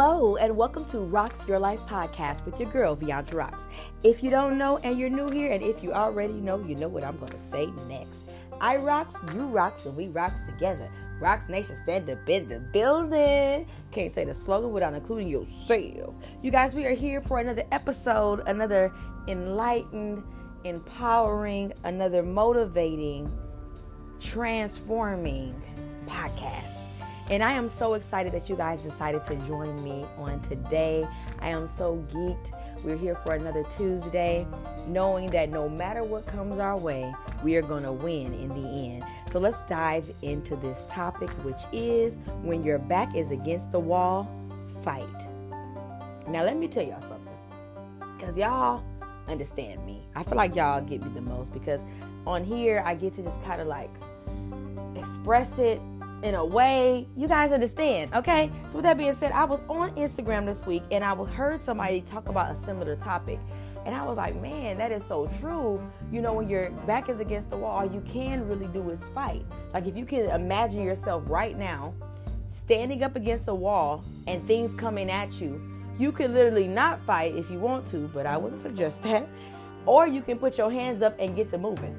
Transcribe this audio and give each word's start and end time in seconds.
Hello, 0.00 0.36
and 0.36 0.56
welcome 0.56 0.84
to 0.84 1.00
Rocks 1.00 1.40
Your 1.48 1.58
Life 1.58 1.80
podcast 1.80 2.46
with 2.46 2.60
your 2.60 2.70
girl, 2.70 2.94
Viandra 2.94 3.34
Rocks. 3.34 3.66
If 4.04 4.22
you 4.22 4.30
don't 4.30 4.56
know 4.56 4.76
and 4.84 4.96
you're 4.96 5.10
new 5.10 5.28
here, 5.28 5.50
and 5.50 5.60
if 5.60 5.82
you 5.82 5.92
already 5.92 6.34
know, 6.34 6.64
you 6.64 6.76
know 6.76 6.86
what 6.86 7.02
I'm 7.02 7.18
going 7.18 7.32
to 7.32 7.38
say 7.40 7.66
next. 7.88 8.28
I 8.60 8.76
rocks, 8.76 9.16
you 9.34 9.48
rocks, 9.48 9.86
and 9.86 9.96
we 9.96 10.06
rocks 10.06 10.38
together. 10.46 10.88
Rocks 11.18 11.48
Nation 11.48 11.76
stand 11.82 12.08
up 12.10 12.28
in 12.28 12.48
the 12.48 12.60
building. 12.60 13.66
Can't 13.90 14.14
say 14.14 14.24
the 14.24 14.34
slogan 14.34 14.70
without 14.70 14.94
including 14.94 15.26
yourself. 15.26 16.14
You 16.42 16.52
guys, 16.52 16.74
we 16.74 16.86
are 16.86 16.94
here 16.94 17.20
for 17.20 17.40
another 17.40 17.64
episode, 17.72 18.46
another 18.46 18.92
enlightened, 19.26 20.22
empowering, 20.62 21.72
another 21.82 22.22
motivating, 22.22 23.36
transforming 24.20 25.60
podcast. 26.06 26.77
And 27.30 27.42
I 27.42 27.52
am 27.52 27.68
so 27.68 27.92
excited 27.92 28.32
that 28.32 28.48
you 28.48 28.56
guys 28.56 28.80
decided 28.80 29.22
to 29.24 29.34
join 29.46 29.82
me 29.84 30.06
on 30.16 30.40
today. 30.40 31.06
I 31.40 31.50
am 31.50 31.66
so 31.66 32.02
geeked. 32.10 32.52
We're 32.82 32.96
here 32.96 33.16
for 33.16 33.34
another 33.34 33.64
Tuesday, 33.76 34.46
knowing 34.86 35.26
that 35.32 35.50
no 35.50 35.68
matter 35.68 36.04
what 36.04 36.26
comes 36.26 36.58
our 36.58 36.78
way, 36.78 37.12
we 37.42 37.56
are 37.56 37.62
going 37.62 37.82
to 37.82 37.92
win 37.92 38.32
in 38.32 38.48
the 38.48 38.68
end. 38.68 39.04
So 39.30 39.38
let's 39.40 39.58
dive 39.68 40.10
into 40.22 40.56
this 40.56 40.86
topic, 40.88 41.28
which 41.44 41.60
is 41.72 42.18
when 42.42 42.64
your 42.64 42.78
back 42.78 43.14
is 43.14 43.30
against 43.30 43.72
the 43.72 43.80
wall, 43.80 44.30
fight. 44.82 45.04
Now, 46.28 46.44
let 46.44 46.56
me 46.56 46.66
tell 46.68 46.84
y'all 46.84 47.00
something, 47.00 47.36
because 48.16 48.36
y'all 48.38 48.82
understand 49.26 49.84
me. 49.84 50.06
I 50.14 50.22
feel 50.22 50.36
like 50.36 50.54
y'all 50.56 50.80
get 50.80 51.02
me 51.02 51.08
the 51.12 51.20
most 51.20 51.52
because 51.52 51.80
on 52.26 52.44
here, 52.44 52.82
I 52.86 52.94
get 52.94 53.14
to 53.16 53.22
just 53.22 53.42
kind 53.44 53.60
of 53.60 53.66
like 53.66 53.90
express 54.96 55.58
it 55.58 55.80
in 56.22 56.34
a 56.34 56.44
way 56.44 57.06
you 57.16 57.28
guys 57.28 57.52
understand 57.52 58.12
okay? 58.14 58.50
So 58.68 58.76
with 58.76 58.84
that 58.84 58.98
being 58.98 59.14
said 59.14 59.32
i 59.32 59.44
was 59.44 59.60
on 59.68 59.94
instagram 59.94 60.46
this 60.46 60.66
week 60.66 60.82
and 60.90 61.04
i 61.04 61.14
heard 61.14 61.62
somebody 61.62 62.00
talk 62.02 62.28
about 62.28 62.54
a 62.54 62.56
similar 62.56 62.96
topic. 62.96 63.38
And 63.86 63.94
i 63.94 64.04
was 64.04 64.16
like 64.16 64.40
man 64.40 64.78
that 64.78 64.90
is 64.92 65.04
so 65.04 65.28
true. 65.40 65.80
You 66.10 66.20
know 66.20 66.32
when 66.32 66.48
your 66.48 66.70
back 66.86 67.08
is 67.08 67.20
against 67.20 67.50
the 67.50 67.56
wall 67.56 67.78
all 67.78 67.92
you 67.92 68.00
can 68.00 68.48
really 68.48 68.66
do 68.68 68.88
is 68.90 69.00
fight. 69.14 69.44
Like 69.72 69.86
if 69.86 69.96
you 69.96 70.04
can 70.04 70.24
imagine 70.30 70.82
yourself 70.82 71.22
right 71.26 71.56
now 71.56 71.94
standing 72.50 73.02
up 73.02 73.14
against 73.14 73.48
a 73.48 73.54
wall 73.54 74.04
and 74.26 74.46
things 74.46 74.74
coming 74.74 75.10
at 75.10 75.40
you 75.40 75.60
you 75.98 76.12
can 76.12 76.32
literally 76.32 76.66
not 76.66 77.00
fight 77.04 77.34
if 77.34 77.50
you 77.50 77.58
want 77.58 77.86
to 77.86 78.08
but 78.12 78.26
i 78.26 78.36
wouldn't 78.36 78.60
suggest 78.60 79.02
that. 79.04 79.28
Or 79.86 80.06
you 80.06 80.20
can 80.20 80.38
put 80.38 80.58
your 80.58 80.70
hands 80.70 81.00
up 81.00 81.16
and 81.18 81.34
get 81.34 81.50
to 81.52 81.58
moving 81.58 81.96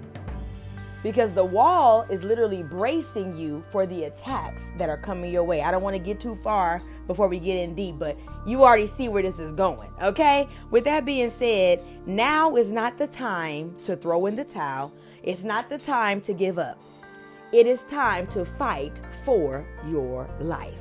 because 1.03 1.31
the 1.33 1.43
wall 1.43 2.03
is 2.09 2.23
literally 2.23 2.63
bracing 2.63 3.35
you 3.35 3.63
for 3.71 3.85
the 3.85 4.05
attacks 4.05 4.61
that 4.77 4.89
are 4.89 4.97
coming 4.97 5.31
your 5.31 5.43
way. 5.43 5.61
I 5.61 5.71
don't 5.71 5.83
want 5.83 5.95
to 5.95 6.01
get 6.01 6.19
too 6.19 6.37
far 6.43 6.81
before 7.07 7.27
we 7.27 7.39
get 7.39 7.57
in 7.57 7.73
deep, 7.73 7.97
but 7.97 8.17
you 8.45 8.63
already 8.63 8.87
see 8.87 9.07
where 9.07 9.23
this 9.23 9.39
is 9.39 9.51
going, 9.53 9.89
okay? 10.01 10.47
With 10.71 10.83
that 10.85 11.05
being 11.05 11.29
said, 11.29 11.81
now 12.05 12.55
is 12.55 12.71
not 12.71 12.97
the 12.97 13.07
time 13.07 13.75
to 13.83 13.95
throw 13.95 14.25
in 14.25 14.35
the 14.35 14.43
towel. 14.43 14.91
It's 15.23 15.43
not 15.43 15.69
the 15.69 15.77
time 15.77 16.21
to 16.21 16.33
give 16.33 16.59
up. 16.59 16.79
It 17.51 17.65
is 17.65 17.81
time 17.89 18.27
to 18.27 18.45
fight 18.45 19.01
for 19.25 19.65
your 19.87 20.29
life. 20.39 20.79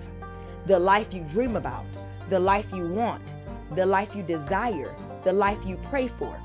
The 0.66 0.78
life 0.78 1.14
you 1.14 1.22
dream 1.22 1.56
about, 1.56 1.86
the 2.28 2.38
life 2.38 2.66
you 2.74 2.86
want, 2.86 3.22
the 3.74 3.86
life 3.86 4.14
you 4.14 4.22
desire, 4.22 4.94
the 5.24 5.32
life 5.32 5.58
you 5.64 5.78
pray 5.88 6.08
for 6.08 6.38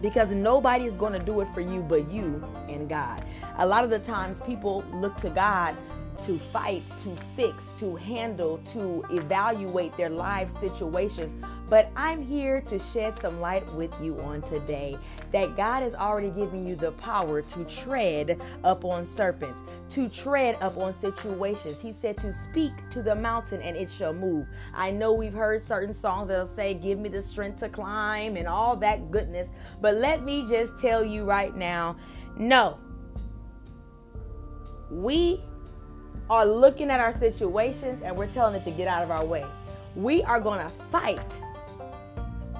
because 0.00 0.30
nobody 0.30 0.84
is 0.84 0.94
going 0.94 1.12
to 1.12 1.18
do 1.18 1.40
it 1.40 1.48
for 1.54 1.60
you 1.60 1.82
but 1.82 2.10
you 2.10 2.44
and 2.68 2.88
God. 2.88 3.24
A 3.56 3.66
lot 3.66 3.84
of 3.84 3.90
the 3.90 3.98
times 3.98 4.40
people 4.40 4.84
look 4.92 5.16
to 5.18 5.30
God 5.30 5.76
to 6.24 6.38
fight, 6.52 6.82
to 7.02 7.16
fix, 7.36 7.64
to 7.78 7.94
handle, 7.96 8.58
to 8.72 9.04
evaluate 9.10 9.96
their 9.96 10.10
life 10.10 10.50
situations. 10.58 11.34
But 11.68 11.90
I'm 11.96 12.22
here 12.22 12.60
to 12.62 12.78
shed 12.78 13.18
some 13.20 13.40
light 13.40 13.70
with 13.74 13.92
you 14.02 14.18
on 14.20 14.42
today 14.42 14.98
that 15.32 15.56
God 15.56 15.82
has 15.82 15.94
already 15.94 16.30
given 16.30 16.66
you 16.66 16.76
the 16.76 16.92
power 16.92 17.42
to 17.42 17.64
tread 17.64 18.40
up 18.64 18.84
on 18.84 19.04
serpents, 19.04 19.62
to 19.90 20.08
tread 20.08 20.56
up 20.60 20.76
on 20.76 20.98
situations. 21.00 21.80
He 21.80 21.92
said 21.92 22.16
to 22.18 22.32
speak 22.32 22.72
to 22.90 23.02
the 23.02 23.14
mountain 23.14 23.60
and 23.62 23.76
it 23.76 23.90
shall 23.90 24.12
move. 24.12 24.46
I 24.74 24.90
know 24.90 25.12
we've 25.12 25.32
heard 25.32 25.62
certain 25.62 25.94
songs 25.94 26.28
that'll 26.28 26.46
say, 26.46 26.74
Give 26.74 26.98
me 26.98 27.08
the 27.08 27.22
strength 27.22 27.60
to 27.60 27.68
climb 27.68 28.36
and 28.36 28.46
all 28.46 28.76
that 28.76 29.10
goodness. 29.10 29.48
But 29.80 29.96
let 29.96 30.24
me 30.24 30.46
just 30.48 30.78
tell 30.78 31.04
you 31.04 31.24
right 31.24 31.56
now 31.56 31.96
no. 32.36 32.78
We 34.90 35.42
are 36.30 36.46
looking 36.46 36.90
at 36.90 37.00
our 37.00 37.12
situations 37.12 38.02
and 38.02 38.16
we're 38.16 38.28
telling 38.28 38.54
it 38.54 38.64
to 38.64 38.70
get 38.70 38.88
out 38.88 39.02
of 39.02 39.10
our 39.10 39.24
way. 39.24 39.44
We 39.96 40.22
are 40.22 40.40
going 40.40 40.60
to 40.60 40.70
fight 40.90 41.38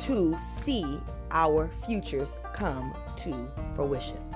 to 0.00 0.36
see 0.38 1.00
our 1.30 1.70
futures 1.86 2.38
come 2.54 2.94
to 3.18 3.50
fruition. 3.74 4.27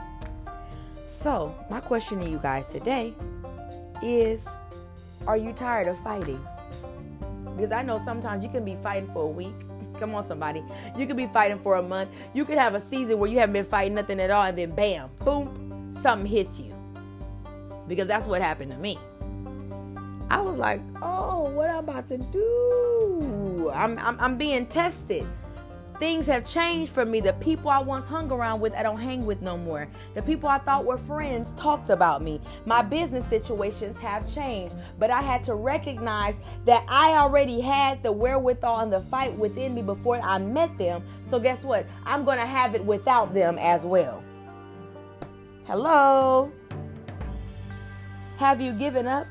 So, 1.23 1.55
my 1.71 1.79
question 1.79 2.21
to 2.21 2.29
you 2.29 2.39
guys 2.39 2.67
today 2.67 3.15
is 4.03 4.49
Are 5.29 5.37
you 5.37 5.53
tired 5.53 5.87
of 5.87 5.97
fighting? 6.03 6.45
Because 7.57 7.71
I 7.71 7.85
know 7.85 8.03
sometimes 8.05 8.43
you 8.43 8.51
can 8.51 8.65
be 8.65 8.77
fighting 8.83 9.09
for 9.13 9.23
a 9.23 9.29
week. 9.29 9.55
Come 10.01 10.17
on, 10.17 10.27
somebody. 10.27 10.65
You 10.97 11.07
could 11.07 11.17
be 11.17 11.29
fighting 11.29 11.61
for 11.61 11.77
a 11.77 11.83
month. 11.83 12.11
You 12.35 12.45
could 12.45 12.59
have 12.59 12.75
a 12.75 12.81
season 12.81 13.21
where 13.21 13.31
you 13.31 13.39
haven't 13.39 13.53
been 13.53 13.65
fighting 13.65 13.95
nothing 13.95 14.19
at 14.19 14.33
all, 14.33 14.43
and 14.43 14.59
then 14.59 14.73
bam, 14.73 15.11
boom, 15.25 15.97
something 16.03 16.27
hits 16.27 16.59
you. 16.59 16.75
Because 17.87 18.09
that's 18.09 18.27
what 18.27 18.43
happened 18.43 18.73
to 18.73 18.79
me. 18.79 18.99
I 20.29 20.41
was 20.41 20.59
like, 20.59 20.81
oh, 21.03 21.43
what 21.51 21.69
am 21.69 21.77
I'm 21.77 21.85
about 21.85 22.09
to 22.09 22.19
do? 22.19 23.71
I'm, 23.73 23.97
I'm, 24.01 24.19
I'm 24.19 24.37
being 24.37 24.67
tested. 24.67 25.29
Things 26.03 26.27
have 26.27 26.45
changed 26.45 26.91
for 26.91 27.07
me. 27.07 27.21
The 27.21 27.35
people 27.35 27.71
I 27.71 27.79
once 27.79 28.07
hung 28.07 28.33
around 28.33 28.61
with, 28.61 28.73
I 28.73 28.83
don't 28.83 28.99
hang 28.99 29.25
with 29.25 29.41
no 29.41 29.57
more. 29.57 29.87
The 30.15 30.23
people 30.23 30.49
I 30.49 30.59
thought 30.59 30.85
were 30.85 30.99
friends 30.99 31.51
talked 31.57 31.91
about 31.91 32.23
me. 32.23 32.41
My 32.67 32.83
business 32.83 33.25
situations 33.29 33.97
have 33.99 34.27
changed, 34.35 34.75
but 34.99 35.13
I 35.13 35.23
had 35.23 35.45
to 35.45 35.55
recognize 35.55 36.35
that 36.65 36.85
I 36.89 37.13
already 37.13 37.61
had 37.61 38.03
the 38.03 38.11
wherewithal 38.11 38.81
and 38.81 38.93
the 38.93 39.03
fight 39.03 39.39
within 39.39 39.77
me 39.77 39.83
before 39.83 40.21
I 40.21 40.39
met 40.39 40.77
them. 40.77 41.05
So, 41.31 41.39
guess 41.39 41.63
what? 41.63 41.87
I'm 42.05 42.25
going 42.25 42.39
to 42.39 42.47
have 42.47 42.75
it 42.75 42.85
without 42.85 43.33
them 43.33 43.57
as 43.61 43.85
well. 43.85 44.25
Hello? 45.67 46.51
Have 48.39 48.61
you 48.61 48.73
given 48.73 49.07
up? 49.07 49.29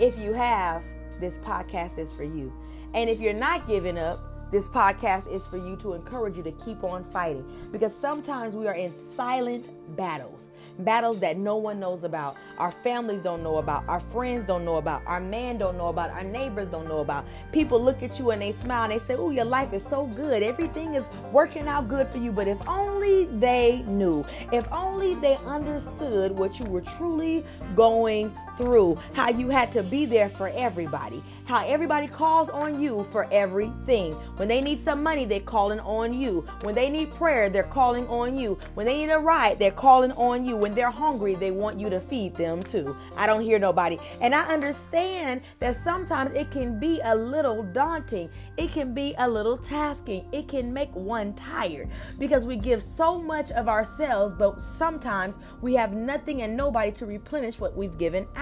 If 0.00 0.18
you 0.18 0.32
have, 0.32 0.82
this 1.20 1.38
podcast 1.38 1.96
is 1.96 2.12
for 2.12 2.24
you. 2.24 2.52
And 2.92 3.08
if 3.08 3.20
you're 3.20 3.32
not 3.32 3.68
giving 3.68 3.96
up, 3.96 4.31
this 4.52 4.68
podcast 4.68 5.26
is 5.26 5.46
for 5.46 5.56
you 5.56 5.74
to 5.76 5.94
encourage 5.94 6.36
you 6.36 6.42
to 6.42 6.52
keep 6.52 6.84
on 6.84 7.02
fighting 7.02 7.44
because 7.72 7.96
sometimes 7.96 8.54
we 8.54 8.68
are 8.68 8.74
in 8.74 8.94
silent 9.16 9.70
battles 9.96 10.50
battles 10.78 11.18
that 11.20 11.36
no 11.36 11.56
one 11.56 11.78
knows 11.78 12.04
about, 12.04 12.36
our 12.58 12.70
families 12.70 13.22
don't 13.22 13.42
know 13.42 13.58
about, 13.58 13.86
our 13.88 14.00
friends 14.00 14.46
don't 14.46 14.64
know 14.64 14.76
about, 14.76 15.02
our 15.06 15.20
man 15.20 15.58
don't 15.58 15.76
know 15.76 15.88
about, 15.88 16.10
our 16.10 16.24
neighbors 16.24 16.68
don't 16.70 16.88
know 16.88 16.98
about. 16.98 17.26
People 17.52 17.80
look 17.80 18.02
at 18.02 18.18
you 18.18 18.30
and 18.30 18.40
they 18.40 18.52
smile 18.52 18.84
and 18.84 18.92
they 18.92 18.98
say, 18.98 19.14
"Oh, 19.14 19.30
your 19.30 19.44
life 19.44 19.72
is 19.72 19.84
so 19.84 20.06
good. 20.06 20.42
Everything 20.42 20.94
is 20.94 21.04
working 21.30 21.68
out 21.68 21.88
good 21.88 22.08
for 22.08 22.18
you." 22.18 22.32
But 22.32 22.48
if 22.48 22.58
only 22.68 23.26
they 23.26 23.84
knew, 23.86 24.24
if 24.52 24.70
only 24.72 25.14
they 25.14 25.36
understood 25.46 26.32
what 26.32 26.58
you 26.58 26.66
were 26.66 26.80
truly 26.80 27.44
going 27.74 28.34
through, 28.56 28.98
how 29.12 29.30
you 29.30 29.48
had 29.48 29.72
to 29.72 29.82
be 29.82 30.06
there 30.06 30.28
for 30.28 30.48
everybody, 30.48 31.22
how 31.44 31.66
everybody 31.66 32.06
calls 32.06 32.48
on 32.50 32.80
you 32.80 33.06
for 33.10 33.28
everything. 33.32 34.12
When 34.36 34.48
they 34.48 34.60
need 34.60 34.80
some 34.80 35.02
money, 35.02 35.24
they're 35.24 35.40
calling 35.40 35.80
on 35.80 36.14
you. 36.14 36.46
When 36.62 36.74
they 36.74 36.88
need 36.88 37.12
prayer, 37.12 37.48
they're 37.48 37.62
calling 37.62 38.06
on 38.08 38.36
you. 38.36 38.58
When 38.74 38.86
they 38.86 38.96
need 38.98 39.10
a 39.10 39.18
ride, 39.18 39.58
they're 39.58 39.70
calling 39.70 40.12
on 40.12 40.44
you. 40.44 40.56
When 40.56 40.74
they're 40.74 40.90
hungry, 40.90 41.34
they 41.34 41.50
want 41.50 41.80
you 41.80 41.90
to 41.90 42.00
feed 42.00 42.36
them 42.36 42.62
too. 42.62 42.96
I 43.16 43.26
don't 43.26 43.42
hear 43.42 43.58
nobody. 43.58 43.98
And 44.20 44.34
I 44.34 44.46
understand 44.46 45.42
that 45.58 45.76
sometimes 45.76 46.32
it 46.32 46.50
can 46.50 46.78
be 46.78 47.00
a 47.04 47.14
little 47.14 47.62
daunting, 47.62 48.30
it 48.56 48.70
can 48.72 48.94
be 48.94 49.14
a 49.18 49.28
little 49.28 49.58
tasking, 49.58 50.26
it 50.32 50.48
can 50.48 50.72
make 50.72 50.94
one 50.94 51.34
tired 51.34 51.88
because 52.18 52.44
we 52.44 52.56
give 52.56 52.82
so 52.82 53.18
much 53.18 53.50
of 53.52 53.68
ourselves, 53.68 54.34
but 54.38 54.60
sometimes 54.60 55.38
we 55.60 55.74
have 55.74 55.92
nothing 55.92 56.42
and 56.42 56.56
nobody 56.56 56.92
to 56.92 57.06
replenish 57.06 57.58
what 57.58 57.76
we've 57.76 57.98
given 57.98 58.26
out. 58.36 58.41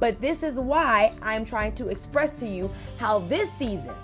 But 0.00 0.20
this 0.20 0.42
is 0.42 0.58
why 0.58 1.12
I'm 1.22 1.44
trying 1.44 1.74
to 1.76 1.88
express 1.88 2.32
to 2.40 2.46
you 2.46 2.70
how 2.98 3.20
this 3.20 3.52
season, 3.52 3.94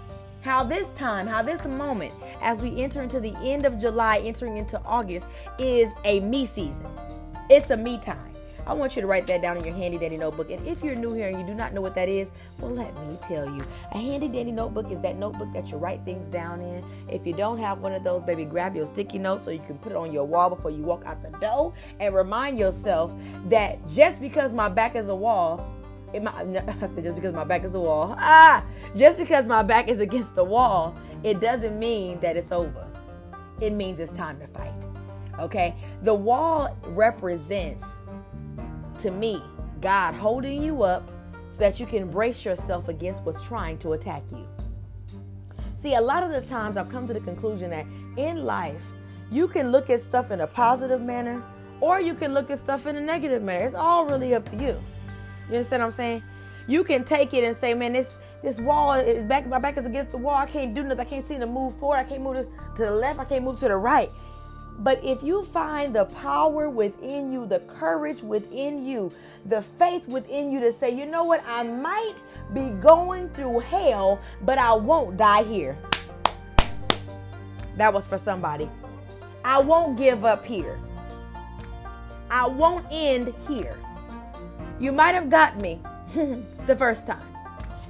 how 0.42 0.64
this 0.64 0.88
time, 0.90 1.26
how 1.26 1.42
this 1.42 1.64
moment, 1.66 2.12
as 2.40 2.62
we 2.62 2.82
enter 2.82 3.02
into 3.02 3.20
the 3.20 3.36
end 3.38 3.66
of 3.66 3.78
July, 3.78 4.18
entering 4.18 4.56
into 4.56 4.80
August, 4.84 5.26
is 5.58 5.92
a 6.04 6.20
me 6.20 6.46
season. 6.46 6.86
It's 7.48 7.70
a 7.70 7.76
me 7.76 7.98
time. 7.98 8.29
I 8.70 8.72
want 8.72 8.94
you 8.94 9.02
to 9.02 9.08
write 9.08 9.26
that 9.26 9.42
down 9.42 9.56
in 9.56 9.64
your 9.64 9.74
handy 9.74 9.98
dandy 9.98 10.16
notebook. 10.16 10.48
And 10.48 10.64
if 10.64 10.84
you're 10.84 10.94
new 10.94 11.12
here 11.12 11.26
and 11.26 11.36
you 11.40 11.44
do 11.44 11.54
not 11.54 11.74
know 11.74 11.80
what 11.80 11.96
that 11.96 12.08
is, 12.08 12.30
well, 12.60 12.70
let 12.70 12.96
me 13.08 13.18
tell 13.20 13.44
you. 13.44 13.60
A 13.90 13.98
handy 13.98 14.28
dandy 14.28 14.52
notebook 14.52 14.92
is 14.92 15.00
that 15.00 15.16
notebook 15.16 15.52
that 15.54 15.72
you 15.72 15.76
write 15.76 16.04
things 16.04 16.28
down 16.28 16.60
in. 16.60 16.84
If 17.08 17.26
you 17.26 17.32
don't 17.32 17.58
have 17.58 17.80
one 17.80 17.92
of 17.92 18.04
those, 18.04 18.22
baby, 18.22 18.44
grab 18.44 18.76
your 18.76 18.86
sticky 18.86 19.18
notes 19.18 19.44
so 19.44 19.50
you 19.50 19.58
can 19.58 19.76
put 19.78 19.90
it 19.90 19.96
on 19.96 20.12
your 20.12 20.24
wall 20.24 20.50
before 20.50 20.70
you 20.70 20.84
walk 20.84 21.04
out 21.04 21.20
the 21.20 21.36
door 21.38 21.74
and 21.98 22.14
remind 22.14 22.60
yourself 22.60 23.12
that 23.46 23.76
just 23.90 24.20
because 24.20 24.52
my 24.52 24.68
back 24.68 24.94
is 24.94 25.08
a 25.08 25.16
wall, 25.16 25.68
my, 26.22 26.30
I 26.40 26.88
said 26.94 27.02
just 27.02 27.16
because 27.16 27.34
my 27.34 27.42
back 27.42 27.64
is 27.64 27.74
a 27.74 27.80
wall. 27.80 28.14
Ah, 28.18 28.64
just 28.94 29.18
because 29.18 29.48
my 29.48 29.64
back 29.64 29.88
is 29.88 29.98
against 29.98 30.36
the 30.36 30.44
wall, 30.44 30.96
it 31.24 31.40
doesn't 31.40 31.76
mean 31.76 32.20
that 32.20 32.36
it's 32.36 32.52
over. 32.52 32.86
It 33.60 33.72
means 33.72 33.98
it's 33.98 34.16
time 34.16 34.38
to 34.38 34.46
fight. 34.46 34.72
Okay? 35.40 35.74
The 36.02 36.14
wall 36.14 36.76
represents 36.84 37.84
to 39.00 39.10
me 39.10 39.42
God 39.80 40.14
holding 40.14 40.62
you 40.62 40.82
up 40.82 41.10
so 41.50 41.58
that 41.58 41.80
you 41.80 41.86
can 41.86 42.10
brace 42.10 42.44
yourself 42.44 42.88
against 42.88 43.22
what's 43.22 43.42
trying 43.42 43.78
to 43.78 43.92
attack 43.92 44.22
you. 44.30 44.46
See, 45.76 45.94
a 45.94 46.00
lot 46.00 46.22
of 46.22 46.30
the 46.30 46.42
times 46.42 46.76
I've 46.76 46.90
come 46.90 47.06
to 47.06 47.14
the 47.14 47.20
conclusion 47.20 47.70
that 47.70 47.86
in 48.16 48.44
life, 48.44 48.82
you 49.30 49.48
can 49.48 49.72
look 49.72 49.88
at 49.88 50.00
stuff 50.00 50.30
in 50.30 50.40
a 50.40 50.46
positive 50.46 51.00
manner 51.00 51.42
or 51.80 52.00
you 52.00 52.14
can 52.14 52.34
look 52.34 52.50
at 52.50 52.58
stuff 52.58 52.86
in 52.86 52.96
a 52.96 53.00
negative 53.00 53.42
manner. 53.42 53.66
It's 53.66 53.74
all 53.74 54.04
really 54.04 54.34
up 54.34 54.44
to 54.50 54.56
you. 54.56 54.82
You 55.48 55.56
understand 55.56 55.80
what 55.80 55.86
I'm 55.86 55.90
saying? 55.92 56.22
You 56.66 56.84
can 56.84 57.04
take 57.04 57.32
it 57.32 57.44
and 57.44 57.56
say, 57.56 57.74
man, 57.74 57.94
this 57.94 58.08
this 58.42 58.58
wall 58.58 58.92
is 58.92 59.26
back, 59.26 59.46
my 59.46 59.58
back 59.58 59.76
is 59.76 59.84
against 59.84 60.12
the 60.12 60.16
wall. 60.16 60.36
I 60.36 60.46
can't 60.46 60.74
do 60.74 60.82
nothing. 60.82 61.00
I 61.00 61.04
can't 61.04 61.26
seem 61.26 61.40
to 61.40 61.46
move 61.46 61.76
forward. 61.76 61.96
I 61.96 62.04
can't 62.04 62.22
move 62.22 62.36
to 62.76 62.82
the 62.82 62.90
left. 62.90 63.18
I 63.18 63.24
can't 63.26 63.44
move 63.44 63.58
to 63.60 63.68
the 63.68 63.76
right. 63.76 64.10
But 64.78 65.04
if 65.04 65.22
you 65.22 65.44
find 65.46 65.94
the 65.94 66.06
power 66.06 66.70
within 66.70 67.32
you, 67.32 67.46
the 67.46 67.60
courage 67.60 68.22
within 68.22 68.86
you, 68.86 69.12
the 69.46 69.62
faith 69.62 70.08
within 70.08 70.50
you 70.50 70.60
to 70.60 70.72
say, 70.72 70.90
you 70.90 71.06
know 71.06 71.24
what, 71.24 71.42
I 71.46 71.62
might 71.64 72.14
be 72.54 72.70
going 72.80 73.28
through 73.30 73.60
hell, 73.60 74.20
but 74.42 74.58
I 74.58 74.72
won't 74.72 75.16
die 75.16 75.42
here. 75.42 75.76
That 77.76 77.92
was 77.92 78.06
for 78.06 78.18
somebody. 78.18 78.70
I 79.44 79.60
won't 79.60 79.96
give 79.96 80.24
up 80.24 80.44
here. 80.44 80.78
I 82.30 82.46
won't 82.46 82.86
end 82.90 83.34
here. 83.48 83.76
You 84.78 84.92
might 84.92 85.14
have 85.14 85.30
got 85.30 85.60
me 85.60 85.80
the 86.66 86.76
first 86.76 87.06
time, 87.06 87.26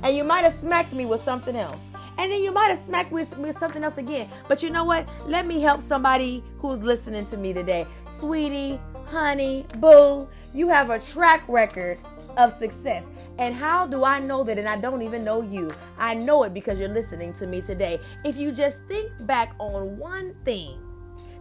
and 0.03 0.17
you 0.17 0.25
might 0.25 0.45
have 0.45 0.55
smacked 0.55 0.93
me 0.93 1.07
with 1.07 1.23
something 1.23 1.57
else. 1.57 1.83
And 2.21 2.31
then 2.31 2.43
you 2.43 2.53
might 2.53 2.69
have 2.69 2.81
smacked 2.81 3.13
with, 3.13 3.35
with 3.39 3.57
something 3.57 3.83
else 3.83 3.97
again. 3.97 4.29
But 4.47 4.63
you 4.63 4.69
know 4.69 4.85
what? 4.85 5.09
Let 5.25 5.47
me 5.47 5.63
help 5.63 5.81
somebody 5.81 6.45
who's 6.59 6.79
listening 6.81 7.25
to 7.29 7.39
me 7.39 7.55
today. 7.55 7.87
Sweetie, 8.19 8.79
honey, 9.07 9.65
boo, 9.79 10.29
you 10.53 10.69
have 10.69 10.91
a 10.91 10.99
track 10.99 11.43
record 11.49 11.99
of 12.37 12.53
success. 12.53 13.07
And 13.39 13.55
how 13.55 13.87
do 13.87 14.05
I 14.05 14.19
know 14.19 14.45
that? 14.45 14.59
And 14.59 14.69
I 14.69 14.77
don't 14.77 15.01
even 15.01 15.25
know 15.25 15.41
you. 15.41 15.71
I 15.97 16.13
know 16.13 16.43
it 16.43 16.53
because 16.53 16.79
you're 16.79 16.91
listening 16.91 17.33
to 17.35 17.47
me 17.47 17.63
today. 17.63 17.99
If 18.23 18.37
you 18.37 18.53
just 18.53 18.83
think 18.87 19.11
back 19.21 19.55
on 19.59 19.97
one 19.97 20.35
thing 20.45 20.79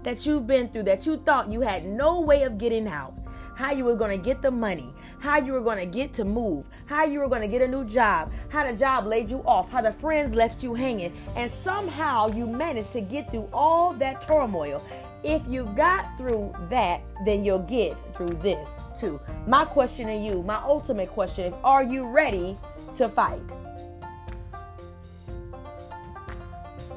that 0.04 0.26
you've 0.26 0.48
been 0.48 0.70
through 0.70 0.84
that 0.84 1.06
you 1.06 1.18
thought 1.18 1.52
you 1.52 1.60
had 1.60 1.86
no 1.86 2.22
way 2.22 2.44
of 2.44 2.58
getting 2.58 2.88
out, 2.88 3.14
how 3.58 3.74
you 3.74 3.84
were 3.84 3.98
going 3.98 4.18
to 4.18 4.26
get 4.26 4.42
the 4.42 4.50
money, 4.50 4.94
how 5.20 5.38
you 5.38 5.54
were 5.54 5.62
going 5.62 5.78
to 5.78 5.86
get 5.86 6.14
to 6.14 6.24
move, 6.24 6.66
how 6.86 7.04
you 7.04 7.20
were 7.20 7.28
going 7.28 7.42
to 7.42 7.48
get 7.48 7.62
a 7.62 7.68
new 7.68 7.86
job, 7.86 8.32
how 8.50 8.66
the 8.66 8.76
job 8.76 9.06
laid 9.06 9.30
you 9.30 9.44
off, 9.46 9.70
how 9.70 9.82
the 9.82 9.92
friends 9.92 10.34
left 10.34 10.64
you 10.64 10.74
hanging, 10.74 11.16
and 11.36 11.52
somehow 11.52 12.28
you 12.28 12.48
managed 12.48 12.94
to 12.94 13.02
get 13.02 13.30
through 13.30 13.48
all 13.54 13.94
that 13.94 14.22
turmoil. 14.22 14.84
If 15.24 15.42
you 15.48 15.66
got 15.76 16.18
through 16.18 16.54
that, 16.70 17.02
then 17.26 17.44
you'll 17.44 17.60
get 17.60 17.98
through 18.16 18.38
this 18.42 18.68
too. 18.98 19.20
My 19.46 19.66
question 19.66 20.08
to 20.08 20.16
you, 20.16 20.42
my 20.44 20.62
ultimate 20.64 21.10
question 21.10 21.46
is 21.46 21.54
Are 21.64 21.84
you 21.84 22.08
ready 22.08 22.58
to 22.98 23.10
fight? 23.10 23.42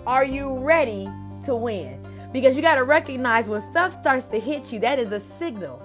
Are 0.06 0.24
you 0.24 0.58
ready 0.58 1.08
to 1.44 1.54
win? 1.54 1.98
Because 2.32 2.56
you 2.56 2.62
got 2.62 2.76
to 2.76 2.84
recognize 2.84 3.48
when 3.48 3.60
stuff 3.60 4.00
starts 4.00 4.26
to 4.26 4.40
hit 4.40 4.72
you, 4.72 4.80
that 4.80 4.98
is 4.98 5.12
a 5.12 5.20
signal 5.20 5.82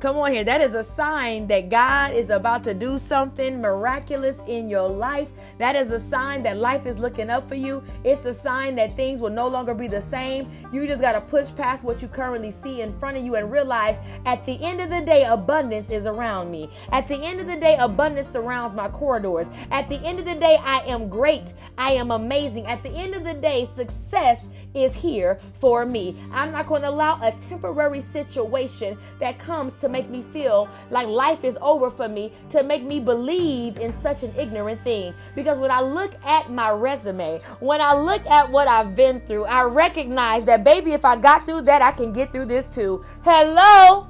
Come 0.00 0.16
on 0.16 0.32
here. 0.32 0.44
That 0.44 0.62
is 0.62 0.72
a 0.72 0.82
sign 0.82 1.46
that 1.48 1.68
God 1.68 2.14
is 2.14 2.30
about 2.30 2.64
to 2.64 2.72
do 2.72 2.96
something 2.96 3.60
miraculous 3.60 4.38
in 4.46 4.70
your 4.70 4.88
life. 4.88 5.28
That 5.58 5.76
is 5.76 5.90
a 5.90 6.00
sign 6.00 6.42
that 6.44 6.56
life 6.56 6.86
is 6.86 6.98
looking 6.98 7.28
up 7.28 7.46
for 7.46 7.54
you. 7.54 7.82
It's 8.02 8.24
a 8.24 8.32
sign 8.32 8.76
that 8.76 8.96
things 8.96 9.20
will 9.20 9.28
no 9.28 9.46
longer 9.46 9.74
be 9.74 9.88
the 9.88 10.00
same. 10.00 10.50
You 10.72 10.86
just 10.86 11.02
got 11.02 11.12
to 11.12 11.20
push 11.20 11.54
past 11.54 11.84
what 11.84 12.00
you 12.00 12.08
currently 12.08 12.50
see 12.50 12.80
in 12.80 12.98
front 12.98 13.18
of 13.18 13.26
you 13.26 13.34
and 13.34 13.52
realize 13.52 13.98
at 14.24 14.46
the 14.46 14.58
end 14.64 14.80
of 14.80 14.88
the 14.88 15.02
day, 15.02 15.24
abundance 15.24 15.90
is 15.90 16.06
around 16.06 16.50
me. 16.50 16.70
At 16.92 17.06
the 17.06 17.16
end 17.16 17.38
of 17.38 17.46
the 17.46 17.56
day, 17.56 17.76
abundance 17.78 18.28
surrounds 18.28 18.74
my 18.74 18.88
corridors. 18.88 19.48
At 19.70 19.90
the 19.90 19.96
end 19.96 20.18
of 20.18 20.24
the 20.24 20.34
day, 20.34 20.56
I 20.62 20.78
am 20.86 21.10
great. 21.10 21.52
I 21.76 21.92
am 21.92 22.10
amazing. 22.10 22.64
At 22.64 22.82
the 22.82 22.90
end 22.90 23.14
of 23.14 23.24
the 23.24 23.34
day, 23.34 23.68
success 23.76 24.46
is 24.74 24.94
here 24.94 25.38
for 25.58 25.84
me. 25.84 26.16
I'm 26.32 26.52
not 26.52 26.66
going 26.66 26.82
to 26.82 26.88
allow 26.88 27.20
a 27.22 27.32
temporary 27.48 28.02
situation 28.02 28.96
that 29.18 29.38
comes 29.38 29.74
to 29.80 29.88
make 29.88 30.08
me 30.08 30.22
feel 30.32 30.68
like 30.90 31.06
life 31.08 31.44
is 31.44 31.58
over 31.60 31.90
for 31.90 32.08
me 32.08 32.32
to 32.50 32.62
make 32.62 32.82
me 32.82 33.00
believe 33.00 33.76
in 33.78 33.98
such 34.00 34.22
an 34.22 34.34
ignorant 34.36 34.82
thing. 34.82 35.14
Because 35.34 35.58
when 35.58 35.70
I 35.70 35.80
look 35.80 36.14
at 36.24 36.50
my 36.50 36.70
resume, 36.70 37.40
when 37.60 37.80
I 37.80 37.94
look 37.94 38.24
at 38.26 38.50
what 38.50 38.68
I've 38.68 38.94
been 38.94 39.20
through, 39.26 39.44
I 39.44 39.62
recognize 39.62 40.44
that, 40.44 40.64
baby, 40.64 40.92
if 40.92 41.04
I 41.04 41.16
got 41.16 41.46
through 41.46 41.62
that, 41.62 41.82
I 41.82 41.92
can 41.92 42.12
get 42.12 42.32
through 42.32 42.46
this 42.46 42.66
too. 42.68 43.04
Hello? 43.22 44.06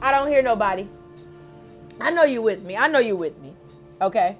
I 0.00 0.12
don't 0.12 0.28
hear 0.28 0.42
nobody. 0.42 0.88
I 2.00 2.10
know 2.10 2.22
you 2.24 2.42
with 2.42 2.62
me. 2.62 2.76
I 2.76 2.86
know 2.86 3.00
you 3.00 3.16
with 3.16 3.36
me. 3.40 3.54
Okay? 4.00 4.36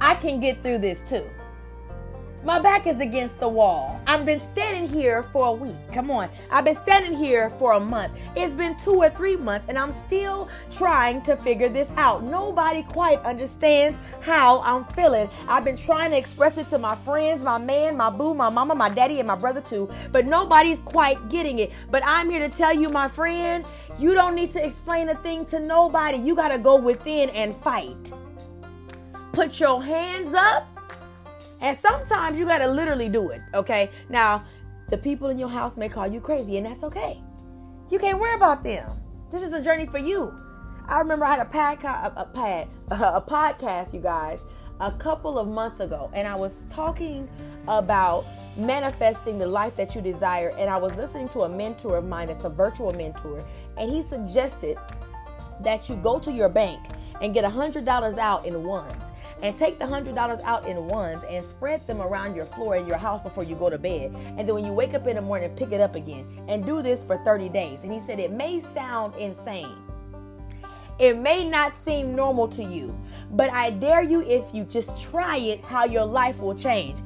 I 0.00 0.14
can 0.14 0.40
get 0.40 0.62
through 0.62 0.78
this 0.78 0.98
too. 1.08 1.28
My 2.42 2.58
back 2.58 2.86
is 2.86 3.00
against 3.00 3.38
the 3.38 3.48
wall. 3.48 4.00
I've 4.06 4.24
been 4.24 4.40
standing 4.52 4.88
here 4.88 5.24
for 5.24 5.48
a 5.48 5.52
week. 5.52 5.76
Come 5.92 6.10
on. 6.10 6.30
I've 6.50 6.64
been 6.64 6.74
standing 6.74 7.12
here 7.12 7.50
for 7.58 7.74
a 7.74 7.80
month. 7.80 8.14
It's 8.34 8.54
been 8.54 8.78
two 8.82 8.94
or 8.94 9.10
three 9.10 9.36
months, 9.36 9.66
and 9.68 9.78
I'm 9.78 9.92
still 9.92 10.48
trying 10.74 11.20
to 11.22 11.36
figure 11.36 11.68
this 11.68 11.92
out. 11.98 12.24
Nobody 12.24 12.82
quite 12.82 13.20
understands 13.24 13.98
how 14.22 14.62
I'm 14.62 14.86
feeling. 14.94 15.28
I've 15.48 15.64
been 15.64 15.76
trying 15.76 16.12
to 16.12 16.16
express 16.16 16.56
it 16.56 16.70
to 16.70 16.78
my 16.78 16.94
friends, 16.96 17.42
my 17.42 17.58
man, 17.58 17.98
my 17.98 18.08
boo, 18.08 18.32
my 18.32 18.48
mama, 18.48 18.74
my 18.74 18.88
daddy, 18.88 19.18
and 19.18 19.28
my 19.28 19.34
brother 19.34 19.60
too, 19.60 19.90
but 20.10 20.24
nobody's 20.24 20.78
quite 20.78 21.28
getting 21.28 21.58
it. 21.58 21.70
But 21.90 22.02
I'm 22.06 22.30
here 22.30 22.40
to 22.40 22.56
tell 22.56 22.72
you, 22.72 22.88
my 22.88 23.08
friend, 23.08 23.66
you 23.98 24.14
don't 24.14 24.34
need 24.34 24.54
to 24.54 24.64
explain 24.64 25.10
a 25.10 25.14
thing 25.16 25.44
to 25.46 25.60
nobody. 25.60 26.16
You 26.16 26.34
got 26.34 26.48
to 26.48 26.58
go 26.58 26.76
within 26.76 27.28
and 27.30 27.54
fight. 27.56 28.12
Put 29.32 29.60
your 29.60 29.82
hands 29.82 30.34
up 30.34 30.69
and 31.60 31.76
sometimes 31.78 32.38
you 32.38 32.46
got 32.46 32.58
to 32.58 32.68
literally 32.68 33.08
do 33.08 33.30
it, 33.30 33.42
okay? 33.54 33.90
Now, 34.08 34.44
the 34.88 34.98
people 34.98 35.28
in 35.28 35.38
your 35.38 35.48
house 35.48 35.76
may 35.76 35.88
call 35.88 36.06
you 36.06 36.20
crazy, 36.20 36.56
and 36.56 36.66
that's 36.66 36.82
okay. 36.82 37.22
You 37.90 37.98
can't 37.98 38.18
worry 38.18 38.34
about 38.34 38.64
them. 38.64 38.90
This 39.30 39.42
is 39.42 39.52
a 39.52 39.62
journey 39.62 39.86
for 39.86 39.98
you. 39.98 40.34
I 40.88 40.98
remember 40.98 41.24
I 41.24 41.36
had 41.36 41.40
a, 41.40 41.50
pad, 41.50 41.84
a, 41.84 42.24
pad, 42.24 42.68
a 42.90 43.20
podcast, 43.20 43.92
you 43.92 44.00
guys, 44.00 44.40
a 44.80 44.90
couple 44.92 45.38
of 45.38 45.46
months 45.46 45.80
ago, 45.80 46.10
and 46.14 46.26
I 46.26 46.34
was 46.34 46.64
talking 46.70 47.28
about 47.68 48.24
manifesting 48.56 49.38
the 49.38 49.46
life 49.46 49.76
that 49.76 49.94
you 49.94 50.00
desire. 50.00 50.52
And 50.58 50.68
I 50.68 50.76
was 50.76 50.96
listening 50.96 51.28
to 51.30 51.42
a 51.42 51.48
mentor 51.48 51.98
of 51.98 52.04
mine 52.04 52.28
that's 52.28 52.44
a 52.44 52.48
virtual 52.48 52.90
mentor, 52.92 53.44
and 53.76 53.90
he 53.90 54.02
suggested 54.02 54.78
that 55.60 55.88
you 55.88 55.96
go 55.96 56.18
to 56.18 56.32
your 56.32 56.48
bank 56.48 56.80
and 57.20 57.34
get 57.34 57.44
a 57.44 57.48
$100 57.48 58.18
out 58.18 58.46
in 58.46 58.64
ones 58.64 59.09
and 59.42 59.56
take 59.56 59.78
the 59.78 59.86
hundred 59.86 60.14
dollars 60.14 60.40
out 60.40 60.66
in 60.66 60.88
ones 60.88 61.22
and 61.28 61.44
spread 61.44 61.86
them 61.86 62.00
around 62.00 62.34
your 62.34 62.46
floor 62.46 62.76
in 62.76 62.86
your 62.86 62.98
house 62.98 63.22
before 63.22 63.44
you 63.44 63.54
go 63.56 63.70
to 63.70 63.78
bed. 63.78 64.14
And 64.36 64.40
then 64.40 64.54
when 64.54 64.64
you 64.64 64.72
wake 64.72 64.94
up 64.94 65.06
in 65.06 65.16
the 65.16 65.22
morning, 65.22 65.50
pick 65.56 65.72
it 65.72 65.80
up 65.80 65.94
again 65.94 66.26
and 66.48 66.64
do 66.64 66.82
this 66.82 67.02
for 67.02 67.18
30 67.24 67.48
days. 67.48 67.78
And 67.82 67.92
he 67.92 68.00
said 68.06 68.20
it 68.20 68.32
may 68.32 68.62
sound 68.74 69.14
insane. 69.16 69.76
It 70.98 71.16
may 71.16 71.48
not 71.48 71.74
seem 71.74 72.14
normal 72.14 72.46
to 72.48 72.62
you, 72.62 72.94
but 73.30 73.50
I 73.50 73.70
dare 73.70 74.02
you 74.02 74.20
if 74.20 74.44
you 74.52 74.64
just 74.64 75.00
try 75.00 75.38
it, 75.38 75.64
how 75.64 75.86
your 75.86 76.04
life 76.04 76.38
will 76.38 76.54
change. 76.54 76.98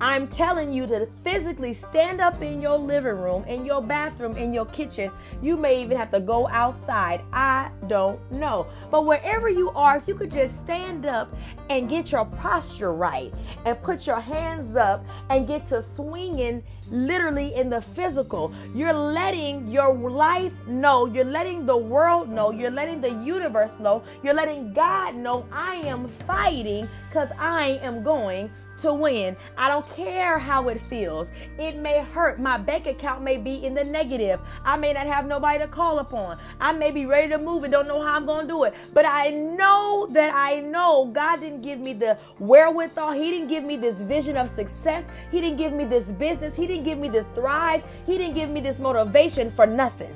I'm 0.00 0.26
telling 0.26 0.72
you 0.72 0.86
to 0.88 1.08
physically 1.22 1.72
stand 1.72 2.20
up 2.20 2.42
in 2.42 2.60
your 2.60 2.76
living 2.76 3.16
room, 3.16 3.44
in 3.44 3.64
your 3.64 3.80
bathroom, 3.80 4.36
in 4.36 4.52
your 4.52 4.66
kitchen. 4.66 5.10
You 5.40 5.56
may 5.56 5.80
even 5.82 5.96
have 5.96 6.10
to 6.10 6.20
go 6.20 6.48
outside. 6.48 7.22
I 7.32 7.70
don't 7.86 8.20
know. 8.30 8.66
But 8.90 9.06
wherever 9.06 9.48
you 9.48 9.70
are, 9.70 9.96
if 9.96 10.08
you 10.08 10.14
could 10.14 10.32
just 10.32 10.58
stand 10.58 11.06
up 11.06 11.34
and 11.70 11.88
get 11.88 12.10
your 12.10 12.24
posture 12.24 12.92
right 12.92 13.32
and 13.64 13.80
put 13.82 14.06
your 14.06 14.20
hands 14.20 14.74
up 14.74 15.06
and 15.30 15.46
get 15.46 15.68
to 15.68 15.80
swinging 15.80 16.62
literally 16.90 17.54
in 17.54 17.70
the 17.70 17.80
physical, 17.80 18.52
you're 18.74 18.92
letting 18.92 19.68
your 19.68 19.94
life 19.94 20.52
know, 20.66 21.06
you're 21.06 21.24
letting 21.24 21.66
the 21.66 21.76
world 21.76 22.28
know, 22.28 22.50
you're 22.50 22.70
letting 22.70 23.00
the 23.00 23.10
universe 23.24 23.72
know, 23.78 24.02
you're 24.22 24.34
letting 24.34 24.72
God 24.72 25.14
know 25.14 25.46
I 25.52 25.76
am 25.76 26.08
fighting 26.08 26.88
because 27.08 27.28
I 27.38 27.78
am 27.80 28.02
going 28.02 28.50
to 28.82 28.92
win. 28.92 29.36
I 29.56 29.68
don't 29.68 29.88
care 29.94 30.38
how 30.38 30.68
it 30.68 30.80
feels. 30.80 31.30
It 31.58 31.76
may 31.76 32.02
hurt. 32.02 32.40
My 32.40 32.58
bank 32.58 32.86
account 32.86 33.22
may 33.22 33.36
be 33.36 33.64
in 33.64 33.74
the 33.74 33.84
negative. 33.84 34.40
I 34.64 34.76
may 34.76 34.92
not 34.92 35.06
have 35.06 35.26
nobody 35.26 35.58
to 35.58 35.68
call 35.68 35.98
upon. 35.98 36.38
I 36.60 36.72
may 36.72 36.90
be 36.90 37.06
ready 37.06 37.28
to 37.28 37.38
move 37.38 37.64
and 37.64 37.72
don't 37.72 37.88
know 37.88 38.02
how 38.02 38.14
I'm 38.14 38.26
going 38.26 38.46
to 38.46 38.52
do 38.52 38.64
it. 38.64 38.74
But 38.92 39.06
I 39.06 39.30
know 39.30 40.08
that 40.12 40.32
I 40.34 40.60
know 40.60 41.10
God 41.12 41.40
didn't 41.40 41.62
give 41.62 41.78
me 41.78 41.92
the 41.92 42.18
wherewithal. 42.38 43.12
He 43.12 43.30
didn't 43.30 43.48
give 43.48 43.64
me 43.64 43.76
this 43.76 43.96
vision 43.96 44.36
of 44.36 44.50
success. 44.50 45.04
He 45.30 45.40
didn't 45.40 45.58
give 45.58 45.72
me 45.72 45.84
this 45.84 46.08
business. 46.08 46.54
He 46.54 46.66
didn't 46.66 46.84
give 46.84 46.98
me 46.98 47.08
this 47.08 47.26
thrive. 47.34 47.84
He 48.06 48.18
didn't 48.18 48.34
give 48.34 48.50
me 48.50 48.60
this 48.60 48.78
motivation 48.78 49.50
for 49.52 49.66
nothing. 49.66 50.14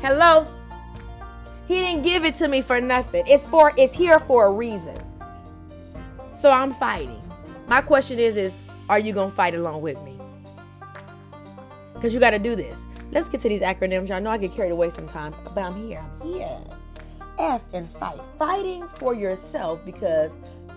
Hello? 0.00 0.46
He 1.66 1.74
didn't 1.74 2.02
give 2.02 2.24
it 2.24 2.36
to 2.36 2.48
me 2.48 2.62
for 2.62 2.80
nothing. 2.80 3.24
It's 3.26 3.46
for 3.46 3.72
it's 3.76 3.92
here 3.92 4.20
for 4.20 4.46
a 4.46 4.50
reason. 4.50 5.05
So 6.46 6.52
I'm 6.52 6.72
fighting. 6.74 7.20
My 7.66 7.80
question 7.80 8.20
is 8.20 8.36
is 8.36 8.52
are 8.88 9.00
you 9.00 9.12
going 9.12 9.30
to 9.30 9.34
fight 9.34 9.56
along 9.56 9.82
with 9.82 10.00
me? 10.02 10.16
Cuz 12.00 12.14
you 12.14 12.20
got 12.20 12.30
to 12.30 12.38
do 12.38 12.54
this. 12.54 12.78
Let's 13.10 13.28
get 13.28 13.40
to 13.40 13.48
these 13.48 13.62
acronyms. 13.62 14.08
Y'all 14.08 14.20
know 14.20 14.30
I 14.30 14.38
get 14.38 14.52
carried 14.52 14.70
away 14.70 14.90
sometimes, 14.90 15.34
but 15.52 15.60
I'm 15.60 15.74
here. 15.88 16.04
I'm 16.20 16.28
here. 16.28 16.60
F 17.40 17.64
and 17.72 17.90
fight. 17.98 18.20
Fighting 18.38 18.86
for 19.00 19.12
yourself 19.12 19.84
because 19.84 20.30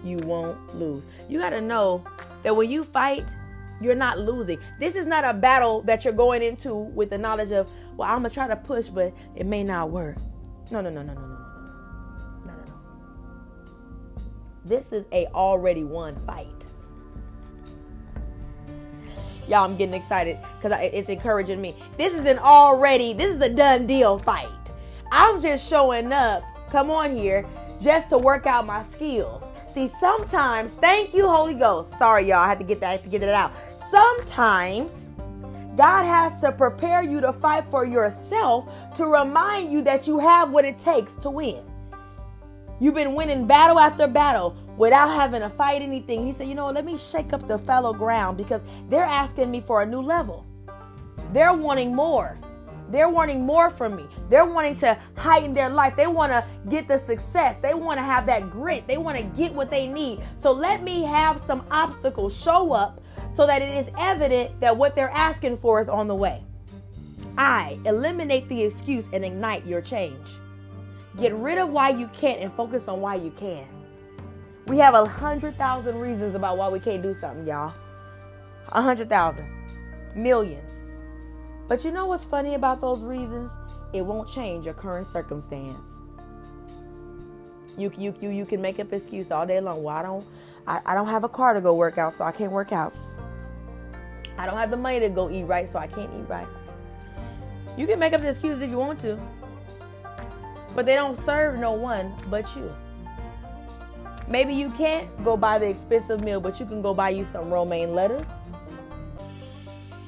you 0.04 0.18
won't 0.18 0.58
lose. 0.76 1.06
You 1.28 1.38
got 1.38 1.52
to 1.52 1.62
know 1.62 2.04
that 2.42 2.56
when 2.56 2.68
you 2.68 2.84
fight, 2.84 3.28
you're 3.80 3.94
not 3.94 4.18
losing. 4.18 4.58
This 4.80 4.96
is 4.96 5.06
not 5.06 5.24
a 5.24 5.36
battle 5.36 5.84
that 5.84 6.04
you're 6.04 6.14
going 6.14 6.42
into 6.42 6.74
with 6.74 7.12
the 7.12 7.20
knowledge 7.20 7.52
of, 7.52 7.70
well, 7.96 8.10
I'm 8.10 8.22
going 8.22 8.32
to 8.32 8.34
try 8.34 8.48
to 8.48 8.56
push, 8.56 8.88
but 8.88 9.14
it 9.36 9.46
may 9.46 9.64
not 9.64 9.92
work. 9.92 10.18
No, 10.72 10.82
no, 10.82 10.90
no, 10.90 11.04
no, 11.04 11.14
no, 11.14 11.22
no, 11.22 11.28
no. 11.28 11.36
No, 11.36 11.39
This 14.66 14.92
is 14.92 15.06
a 15.12 15.26
already 15.28 15.84
won 15.84 16.20
fight. 16.26 16.48
Y'all, 19.48 19.64
I'm 19.64 19.76
getting 19.78 19.96
excited 19.96 20.38
because 20.62 20.78
it's 20.82 21.10
encouraging 21.10 21.60
me. 21.60 21.76
This 21.98 22.14
is 22.14 22.26
an 22.26 22.38
already, 22.38 23.14
this 23.14 23.36
is 23.36 23.42
a 23.42 23.52
done 23.52 23.88
deal 23.88 24.20
fight. 24.20 24.48
I'm 25.12 25.42
just 25.42 25.68
showing 25.68 26.14
up, 26.14 26.44
come 26.70 26.92
on 26.92 27.16
here, 27.16 27.48
just 27.82 28.10
to 28.10 28.18
work 28.18 28.46
out 28.46 28.68
my 28.68 28.84
skills. 28.84 29.44
See, 29.74 29.88
sometimes, 30.00 30.72
thank 30.74 31.14
you, 31.14 31.28
Holy 31.28 31.56
Ghost. 31.56 31.98
Sorry, 31.98 32.28
y'all, 32.28 32.38
I 32.38 32.48
had 32.48 32.60
to 32.60 32.66
get 32.66 32.80
that, 32.82 33.04
to 33.04 33.10
get 33.10 33.24
it 33.24 33.30
out. 33.30 33.52
Sometimes 33.90 35.10
God 35.76 36.04
has 36.04 36.40
to 36.42 36.52
prepare 36.52 37.02
you 37.02 37.22
to 37.22 37.34
fight 37.34 37.64
for 37.72 37.86
yourself 37.86 38.68
to 38.98 39.06
remind 39.06 39.72
you 39.72 39.82
that 39.84 40.06
you 40.06 40.20
have 40.20 40.52
what 40.52 40.66
it 40.66 40.78
takes 40.78 41.16
to 41.18 41.30
win. 41.30 41.64
You've 42.82 42.96
been 42.96 43.14
winning 43.14 43.46
battle 43.46 43.78
after 43.78 44.08
battle 44.08 44.56
without 44.78 45.10
having 45.10 45.42
to 45.42 45.50
fight 45.50 45.82
anything. 45.82 46.26
He 46.26 46.32
said, 46.32 46.48
You 46.48 46.56
know, 46.56 46.70
let 46.70 46.86
me 46.86 46.98
shake 46.98 47.34
up 47.34 47.46
the 47.46 47.58
fallow 47.58 47.94
ground 47.94 48.38
because 48.38 48.62
they're 48.88 49.04
asking 49.04 49.52
me 49.52 49.60
for 49.60 49.82
a 49.82 49.86
new 49.86 50.02
level. 50.02 50.46
They're 51.34 51.54
wanting 51.54 51.94
more. 51.94 52.38
They're 52.90 53.10
wanting 53.10 53.46
more 53.46 53.70
from 53.70 53.98
me. 53.98 54.08
They're 54.30 54.46
wanting 54.46 54.80
to 54.80 54.98
heighten 55.16 55.54
their 55.54 55.70
life. 55.70 55.96
They 55.96 56.08
want 56.08 56.32
to 56.32 56.44
get 56.70 56.88
the 56.88 56.98
success. 56.98 57.58
They 57.62 57.74
want 57.74 57.98
to 57.98 58.04
have 58.04 58.26
that 58.28 58.50
grit. 58.50 58.88
They 58.88 58.98
want 58.98 59.18
to 59.18 59.24
get 59.24 59.54
what 59.54 59.70
they 59.70 59.86
need. 59.86 60.22
So 60.42 60.52
let 60.52 60.82
me 60.82 61.04
have 61.04 61.42
some 61.42 61.66
obstacles 61.70 62.36
show 62.36 62.72
up 62.72 63.02
so 63.36 63.46
that 63.46 63.62
it 63.62 63.86
is 63.86 63.94
evident 63.98 64.60
that 64.62 64.76
what 64.76 64.96
they're 64.96 65.12
asking 65.12 65.58
for 65.58 65.80
is 65.82 65.90
on 65.90 66.08
the 66.08 66.16
way. 66.16 66.44
I 67.38 67.78
eliminate 67.86 68.50
the 68.50 68.64
excuse 68.64 69.06
and 69.14 69.24
ignite 69.24 69.66
your 69.68 69.82
change. 69.82 70.28
Get 71.20 71.34
rid 71.34 71.58
of 71.58 71.70
why 71.70 71.90
you 71.90 72.08
can't 72.08 72.40
and 72.40 72.54
focus 72.54 72.88
on 72.88 73.02
why 73.02 73.16
you 73.16 73.32
can. 73.32 73.68
We 74.68 74.78
have 74.78 74.94
a 74.94 75.06
hundred 75.06 75.58
thousand 75.58 76.00
reasons 76.00 76.36
about 76.36 76.58
why 76.58 76.70
we 76.70 76.80
can't 76.80 77.04
do 77.04 77.14
something, 77.20 77.46
y'all. 77.46 77.74
A 78.70 78.82
hundred 78.82 79.10
thousand, 79.10 79.50
millions. 80.16 80.72
But 81.68 81.84
you 81.84 81.92
know 81.92 82.06
what's 82.06 82.24
funny 82.24 82.56
about 82.56 82.80
those 82.80 83.02
reasons? 83.02 83.52
It 83.92 84.02
won't 84.02 84.30
change 84.30 84.66
your 84.66 84.76
current 84.76 85.08
circumstance. 85.08 85.88
You, 87.78 87.92
you, 87.98 88.16
you, 88.22 88.30
you 88.30 88.46
can 88.46 88.62
make 88.62 88.80
up 88.80 88.94
excuse 88.94 89.32
all 89.32 89.46
day 89.46 89.60
long. 89.60 89.84
Well, 89.84 89.96
I 89.96 90.02
don't, 90.02 90.26
I, 90.68 90.82
I 90.86 90.96
don't 90.96 91.08
have 91.08 91.24
a 91.24 91.30
car 91.30 91.54
to 91.54 91.62
go 91.62 91.74
work 91.74 91.98
out, 91.98 92.14
so 92.14 92.24
I 92.24 92.32
can't 92.32 92.52
work 92.52 92.72
out. 92.72 92.94
I 94.38 94.46
don't 94.46 94.58
have 94.58 94.72
the 94.72 94.78
money 94.78 95.00
to 95.02 95.10
go 95.10 95.30
eat 95.30 95.44
right, 95.44 95.68
so 95.68 95.80
I 95.80 95.88
can't 95.88 96.14
eat 96.14 96.30
right. 96.30 96.48
You 97.78 97.88
can 97.88 98.00
make 98.00 98.14
up 98.14 98.22
the 98.22 98.30
excuses 98.30 98.62
if 98.62 98.70
you 98.70 98.78
want 98.78 99.00
to, 99.02 99.20
but 100.76 100.86
they 100.86 100.96
don't 100.96 101.18
serve 101.18 101.60
no 101.60 101.72
one 101.72 102.14
but 102.30 102.56
you. 102.56 102.74
Maybe 104.28 104.54
you 104.54 104.70
can't 104.72 105.08
go 105.24 105.36
buy 105.36 105.58
the 105.58 105.68
expensive 105.68 106.22
meal, 106.22 106.40
but 106.40 106.60
you 106.60 106.66
can 106.66 106.82
go 106.82 106.94
buy 106.94 107.10
you 107.10 107.26
some 107.26 107.52
romaine 107.52 107.96
lettuce, 107.96 108.30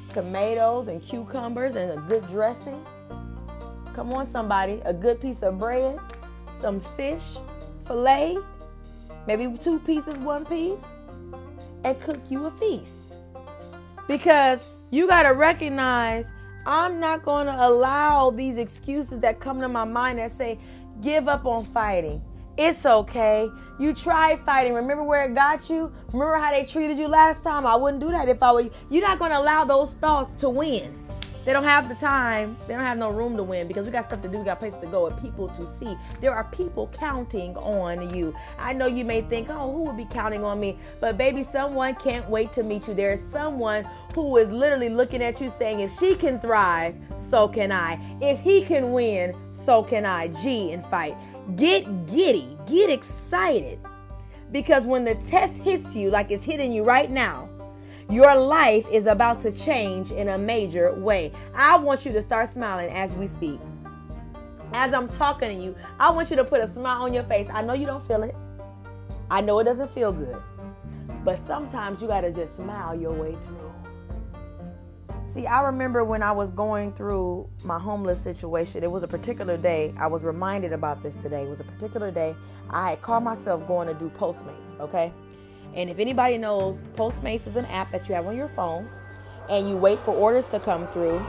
tomatoes, 0.09 0.87
and 0.87 1.01
cucumbers, 1.01 1.75
and 1.75 1.91
a 1.91 2.01
good 2.07 2.27
dressing. 2.27 2.85
Come 3.93 4.13
on, 4.13 4.29
somebody, 4.29 4.81
a 4.85 4.93
good 4.93 5.19
piece 5.19 5.41
of 5.41 5.57
bread, 5.57 5.99
some 6.61 6.79
fish, 6.95 7.37
fillet, 7.87 8.37
maybe 9.25 9.57
two 9.57 9.79
pieces, 9.79 10.15
one 10.17 10.45
piece, 10.45 10.83
and 11.83 11.99
cook 12.01 12.19
you 12.29 12.45
a 12.45 12.51
feast. 12.51 13.07
Because 14.07 14.63
you 14.91 15.07
got 15.07 15.23
to 15.23 15.33
recognize 15.33 16.31
I'm 16.65 16.99
not 16.99 17.23
going 17.23 17.47
to 17.47 17.55
allow 17.67 18.29
these 18.29 18.57
excuses 18.57 19.19
that 19.21 19.39
come 19.39 19.59
to 19.61 19.67
my 19.67 19.83
mind 19.83 20.19
that 20.19 20.31
say, 20.31 20.59
give 21.01 21.27
up 21.27 21.45
on 21.45 21.65
fighting. 21.67 22.21
It's 22.57 22.85
okay. 22.85 23.49
You 23.79 23.93
tried 23.93 24.45
fighting. 24.45 24.73
Remember 24.73 25.03
where 25.03 25.23
it 25.23 25.33
got 25.33 25.69
you? 25.69 25.91
Remember 26.07 26.35
how 26.35 26.51
they 26.51 26.65
treated 26.65 26.97
you 26.97 27.07
last 27.07 27.43
time? 27.43 27.65
I 27.65 27.75
wouldn't 27.75 28.01
do 28.01 28.11
that 28.11 28.29
if 28.29 28.43
I 28.43 28.51
were 28.51 28.61
you. 28.61 28.71
You're 28.89 29.07
not 29.07 29.17
going 29.17 29.31
to 29.31 29.39
allow 29.39 29.65
those 29.65 29.93
thoughts 29.95 30.33
to 30.33 30.49
win. 30.49 31.00
They 31.43 31.53
don't 31.53 31.63
have 31.63 31.89
the 31.89 31.95
time. 31.95 32.55
They 32.67 32.75
don't 32.75 32.83
have 32.83 32.97
no 32.97 33.09
room 33.09 33.35
to 33.37 33.43
win 33.43 33.67
because 33.67 33.85
we 33.85 33.91
got 33.91 34.05
stuff 34.05 34.21
to 34.21 34.27
do. 34.27 34.37
We 34.37 34.45
got 34.45 34.59
places 34.59 34.79
to 34.81 34.87
go 34.87 35.07
and 35.07 35.19
people 35.19 35.49
to 35.49 35.67
see. 35.67 35.97
There 36.19 36.33
are 36.33 36.43
people 36.45 36.87
counting 36.93 37.57
on 37.57 38.15
you. 38.15 38.35
I 38.59 38.73
know 38.73 38.85
you 38.85 39.03
may 39.03 39.21
think, 39.21 39.49
oh, 39.49 39.71
who 39.71 39.83
would 39.83 39.97
be 39.97 40.05
counting 40.05 40.43
on 40.43 40.59
me? 40.59 40.77
But 40.99 41.17
baby, 41.17 41.43
someone 41.43 41.95
can't 41.95 42.29
wait 42.29 42.53
to 42.53 42.63
meet 42.63 42.87
you. 42.87 42.93
There 42.93 43.13
is 43.13 43.21
someone 43.31 43.87
who 44.13 44.37
is 44.37 44.49
literally 44.49 44.89
looking 44.89 45.23
at 45.23 45.41
you 45.41 45.51
saying, 45.57 45.79
if 45.79 45.97
she 45.97 46.15
can 46.15 46.39
thrive, 46.39 46.95
so 47.29 47.47
can 47.47 47.71
I. 47.71 47.99
If 48.21 48.39
he 48.39 48.63
can 48.63 48.91
win, 48.91 49.35
so 49.65 49.81
can 49.81 50.05
I. 50.05 50.27
G 50.43 50.71
and 50.71 50.85
fight. 50.87 51.15
Get 51.55 52.07
giddy. 52.07 52.55
Get 52.67 52.89
excited. 52.91 53.79
Because 54.51 54.85
when 54.85 55.05
the 55.05 55.15
test 55.29 55.55
hits 55.55 55.95
you 55.95 56.09
like 56.09 56.29
it's 56.29 56.43
hitting 56.43 56.73
you 56.73 56.83
right 56.83 57.09
now, 57.09 57.49
your 58.11 58.35
life 58.35 58.85
is 58.91 59.05
about 59.05 59.39
to 59.39 59.51
change 59.53 60.11
in 60.11 60.27
a 60.27 60.37
major 60.37 60.93
way. 60.95 61.31
I 61.55 61.77
want 61.77 62.05
you 62.05 62.11
to 62.11 62.21
start 62.21 62.51
smiling 62.51 62.89
as 62.89 63.13
we 63.13 63.25
speak. 63.25 63.57
As 64.73 64.93
I'm 64.93 65.07
talking 65.07 65.47
to 65.47 65.63
you, 65.63 65.75
I 65.97 66.11
want 66.11 66.29
you 66.29 66.35
to 66.35 66.43
put 66.43 66.59
a 66.59 66.67
smile 66.67 67.03
on 67.03 67.13
your 67.13 67.23
face. 67.23 67.47
I 67.49 67.61
know 67.61 67.73
you 67.73 67.85
don't 67.85 68.05
feel 68.05 68.23
it. 68.23 68.35
I 69.29 69.39
know 69.39 69.59
it 69.59 69.63
doesn't 69.63 69.93
feel 69.93 70.11
good. 70.11 70.35
But 71.23 71.39
sometimes 71.47 72.01
you 72.01 72.07
got 72.09 72.21
to 72.21 72.31
just 72.31 72.57
smile 72.57 72.99
your 72.99 73.13
way 73.13 73.31
through. 73.47 73.71
See, 75.29 75.47
I 75.47 75.61
remember 75.61 76.03
when 76.03 76.21
I 76.21 76.33
was 76.33 76.49
going 76.49 76.91
through 76.91 77.49
my 77.63 77.79
homeless 77.79 78.21
situation, 78.21 78.83
it 78.83 78.91
was 78.91 79.03
a 79.03 79.07
particular 79.07 79.55
day. 79.55 79.93
I 79.97 80.07
was 80.07 80.25
reminded 80.25 80.73
about 80.73 81.01
this 81.01 81.15
today. 81.15 81.43
It 81.43 81.49
was 81.49 81.61
a 81.61 81.63
particular 81.63 82.11
day. 82.11 82.35
I 82.69 82.89
had 82.89 83.01
called 83.01 83.23
myself 83.23 83.65
going 83.67 83.87
to 83.87 83.93
do 83.93 84.09
Postmates, 84.09 84.77
okay? 84.81 85.13
And 85.75 85.89
if 85.89 85.99
anybody 85.99 86.37
knows, 86.37 86.83
Postmates 86.95 87.47
is 87.47 87.55
an 87.55 87.65
app 87.65 87.91
that 87.91 88.07
you 88.09 88.15
have 88.15 88.27
on 88.27 88.35
your 88.35 88.49
phone 88.49 88.89
and 89.49 89.69
you 89.69 89.77
wait 89.77 89.99
for 89.99 90.13
orders 90.13 90.47
to 90.49 90.59
come 90.59 90.87
through. 90.89 91.25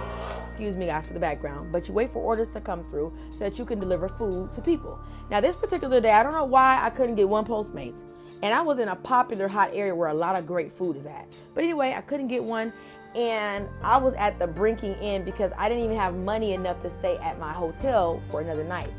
Excuse 0.47 0.77
me, 0.77 0.87
guys, 0.87 1.07
for 1.07 1.15
the 1.15 1.21
background, 1.21 1.73
but 1.73 1.89
you 1.89 1.95
wait 1.95 2.13
for 2.13 2.19
orders 2.19 2.51
to 2.53 2.61
come 2.61 2.85
through 2.91 3.13
so 3.33 3.39
that 3.39 3.59
you 3.59 3.65
can 3.65 3.81
deliver 3.81 4.09
food 4.09 4.53
to 4.53 4.61
people. 4.61 4.99
Now, 5.31 5.41
this 5.41 5.57
particular 5.57 6.01
day, 6.01 6.13
I 6.13 6.23
don't 6.23 6.33
know 6.33 6.45
why 6.45 6.79
I 6.83 6.91
couldn't 6.91 7.15
get 7.15 7.29
one 7.29 7.45
Postmates. 7.45 8.03
And 8.43 8.53
I 8.53 8.61
was 8.61 8.79
in 8.79 8.89
a 8.89 8.97
popular 8.97 9.49
hot 9.49 9.71
area 9.73 9.95
where 9.95 10.09
a 10.09 10.15
lot 10.15 10.37
of 10.37 10.47
great 10.47 10.73
food 10.73 10.97
is 10.97 11.07
at. 11.07 11.27
But 11.55 11.63
anyway, 11.65 11.95
I 11.97 12.01
couldn't 12.01 12.29
get 12.29 12.43
one. 12.43 12.73
And 13.15 13.69
I 13.83 13.97
was 13.99 14.15
at 14.15 14.39
the 14.39 14.47
brinking 14.47 14.95
end 14.97 15.25
because 15.25 15.53
I 15.57 15.69
didn't 15.69 15.85
even 15.85 15.97
have 15.97 16.15
money 16.15 16.53
enough 16.55 16.83
to 16.83 16.91
stay 16.93 17.19
at 17.19 17.39
my 17.39 17.53
hotel 17.53 18.21
for 18.31 18.41
another 18.41 18.65
night. 18.65 18.91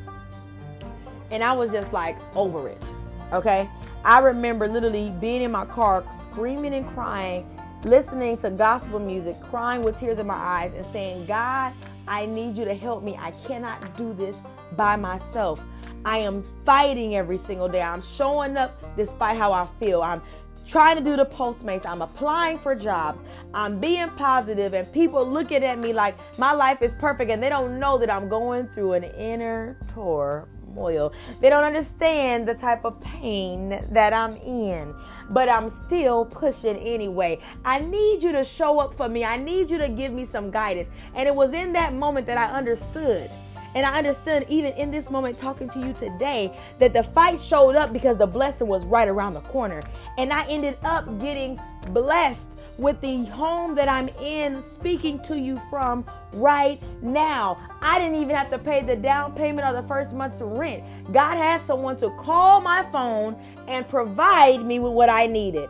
And 1.29 1.43
I 1.43 1.51
was 1.51 1.71
just 1.71 1.91
like 1.91 2.17
over 2.35 2.69
it. 2.69 2.93
Okay. 3.33 3.69
I 4.05 4.19
remember 4.19 4.67
literally 4.67 5.13
being 5.21 5.43
in 5.43 5.51
my 5.51 5.65
car, 5.65 6.03
screaming 6.21 6.73
and 6.73 6.85
crying, 6.89 7.47
listening 7.83 8.37
to 8.39 8.49
gospel 8.49 8.99
music, 8.99 9.41
crying 9.43 9.81
with 9.81 9.97
tears 9.97 10.17
in 10.17 10.27
my 10.27 10.35
eyes, 10.35 10.73
and 10.73 10.85
saying, 10.87 11.25
God, 11.25 11.73
I 12.05 12.25
need 12.25 12.57
you 12.57 12.65
to 12.65 12.73
help 12.73 13.01
me. 13.01 13.17
I 13.17 13.31
cannot 13.47 13.95
do 13.95 14.13
this 14.13 14.35
by 14.75 14.97
myself. 14.97 15.61
I 16.03 16.17
am 16.17 16.43
fighting 16.65 17.15
every 17.15 17.37
single 17.37 17.69
day. 17.69 17.81
I'm 17.81 18.01
showing 18.01 18.57
up 18.57 18.77
despite 18.97 19.37
how 19.37 19.53
I 19.53 19.67
feel. 19.79 20.01
I'm 20.01 20.21
trying 20.67 20.97
to 20.97 21.03
do 21.03 21.15
the 21.15 21.25
Postmates. 21.25 21.85
I'm 21.85 22.01
applying 22.01 22.59
for 22.59 22.75
jobs. 22.75 23.21
I'm 23.53 23.79
being 23.79 24.09
positive, 24.09 24.73
and 24.73 24.91
people 24.91 25.25
looking 25.25 25.63
at 25.63 25.79
me 25.79 25.93
like 25.93 26.17
my 26.37 26.51
life 26.51 26.81
is 26.81 26.93
perfect, 26.95 27.31
and 27.31 27.41
they 27.41 27.49
don't 27.49 27.79
know 27.79 27.97
that 27.99 28.09
I'm 28.09 28.27
going 28.27 28.67
through 28.67 28.93
an 28.93 29.05
inner 29.05 29.77
tour 29.93 30.49
turmoil. 30.73 31.13
They 31.41 31.49
don't 31.49 31.63
understand 31.63 32.47
the 32.47 32.55
type 32.55 32.85
of 32.85 32.99
pain 33.01 33.83
that 33.91 34.13
I'm 34.13 34.35
in, 34.37 34.93
but 35.29 35.49
I'm 35.49 35.69
still 35.69 36.25
pushing 36.25 36.77
anyway. 36.77 37.39
I 37.65 37.79
need 37.79 38.23
you 38.23 38.31
to 38.31 38.43
show 38.43 38.79
up 38.79 38.93
for 38.93 39.09
me. 39.09 39.23
I 39.23 39.37
need 39.37 39.69
you 39.69 39.77
to 39.77 39.89
give 39.89 40.11
me 40.11 40.25
some 40.25 40.51
guidance. 40.51 40.89
And 41.15 41.27
it 41.27 41.35
was 41.35 41.53
in 41.53 41.73
that 41.73 41.93
moment 41.93 42.27
that 42.27 42.37
I 42.37 42.55
understood. 42.55 43.29
And 43.75 43.87
I 43.87 43.97
understood 43.97 44.45
even 44.49 44.73
in 44.73 44.91
this 44.91 45.09
moment 45.09 45.39
talking 45.39 45.67
to 45.69 45.79
you 45.79 45.93
today 45.93 46.55
that 46.77 46.93
the 46.93 47.01
fight 47.01 47.41
showed 47.41 47.75
up 47.75 47.91
because 47.91 48.17
the 48.17 48.27
blessing 48.27 48.67
was 48.67 48.85
right 48.85 49.07
around 49.07 49.33
the 49.33 49.41
corner. 49.41 49.81
And 50.19 50.31
I 50.31 50.45
ended 50.47 50.77
up 50.83 51.19
getting 51.19 51.59
blessed 51.89 52.52
with 52.77 52.99
the 53.01 53.25
home 53.25 53.75
that 53.75 53.87
I'm 53.87 54.09
in 54.21 54.63
speaking 54.63 55.21
to 55.23 55.37
you 55.37 55.61
from 55.69 56.05
right 56.33 56.81
now. 57.01 57.57
I 57.81 57.99
didn't 57.99 58.21
even 58.21 58.35
have 58.35 58.49
to 58.51 58.57
pay 58.57 58.81
the 58.81 58.95
down 58.95 59.33
payment 59.33 59.67
or 59.67 59.73
the 59.73 59.87
first 59.87 60.13
month's 60.13 60.41
rent. 60.41 60.83
God 61.11 61.37
had 61.37 61.61
someone 61.65 61.97
to 61.97 62.09
call 62.17 62.61
my 62.61 62.83
phone 62.91 63.35
and 63.67 63.87
provide 63.87 64.65
me 64.65 64.79
with 64.79 64.93
what 64.93 65.09
I 65.09 65.27
needed. 65.27 65.69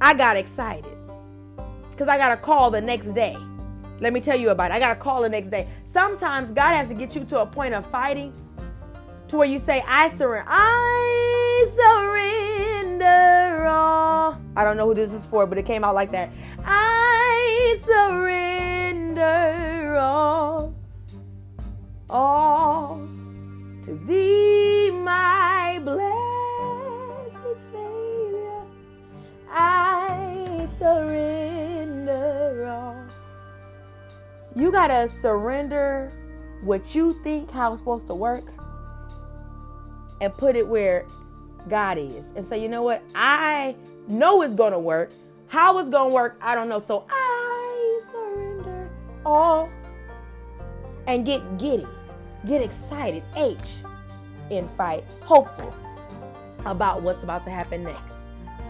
I 0.00 0.14
got 0.14 0.36
excited 0.36 0.96
because 1.90 2.08
I 2.08 2.16
got 2.16 2.32
a 2.32 2.36
call 2.36 2.70
the 2.70 2.80
next 2.80 3.12
day. 3.12 3.36
Let 4.00 4.14
me 4.14 4.20
tell 4.20 4.36
you 4.36 4.50
about 4.50 4.70
it. 4.70 4.74
I 4.74 4.80
got 4.80 4.96
a 4.96 4.98
call 4.98 5.22
the 5.22 5.28
next 5.28 5.50
day. 5.50 5.68
Sometimes 5.84 6.50
God 6.52 6.74
has 6.74 6.88
to 6.88 6.94
get 6.94 7.14
you 7.14 7.24
to 7.26 7.40
a 7.42 7.46
point 7.46 7.74
of 7.74 7.84
fighting 7.90 8.32
to 9.28 9.36
where 9.36 9.46
you 9.46 9.58
say, 9.58 9.84
I 9.86 10.08
surrender. 10.08 10.48
I 10.48 11.66
surrender 11.76 12.39
I 13.90 14.64
don't 14.64 14.76
know 14.76 14.86
who 14.86 14.94
this 14.94 15.12
is 15.12 15.24
for, 15.26 15.46
but 15.46 15.58
it 15.58 15.66
came 15.66 15.84
out 15.84 15.94
like 15.94 16.12
that. 16.12 16.30
I 16.64 17.78
surrender 17.84 19.26
all. 19.98 20.74
All 22.08 23.06
to 23.84 23.94
thee, 24.06 24.90
my 24.90 25.80
blessed 25.82 27.56
Savior. 27.72 28.62
I 29.50 30.68
surrender 30.78 32.66
all. 32.68 33.04
You 34.54 34.70
got 34.72 34.88
to 34.88 35.08
surrender 35.20 36.12
what 36.62 36.94
you 36.94 37.16
think 37.22 37.50
how 37.50 37.72
it's 37.72 37.80
supposed 37.80 38.06
to 38.08 38.14
work 38.14 38.44
and 40.20 40.36
put 40.36 40.56
it 40.56 40.66
where 40.66 41.06
God 41.68 41.98
is 41.98 42.32
and 42.36 42.44
say, 42.44 42.62
you 42.62 42.68
know 42.68 42.82
what? 42.82 43.02
I 43.14 43.74
know 44.08 44.42
it's 44.42 44.54
going 44.54 44.72
to 44.72 44.78
work. 44.78 45.10
How 45.48 45.78
it's 45.78 45.90
going 45.90 46.10
to 46.10 46.14
work, 46.14 46.38
I 46.40 46.54
don't 46.54 46.68
know. 46.68 46.80
So 46.80 47.06
I 47.10 48.00
surrender 48.12 48.90
all 49.26 49.68
and 51.06 51.26
get 51.26 51.58
giddy, 51.58 51.86
get 52.46 52.62
excited, 52.62 53.22
H, 53.36 53.56
in 54.50 54.68
fight, 54.68 55.04
hopeful 55.22 55.74
about 56.66 57.02
what's 57.02 57.22
about 57.22 57.44
to 57.44 57.50
happen 57.50 57.84
next, 57.84 58.00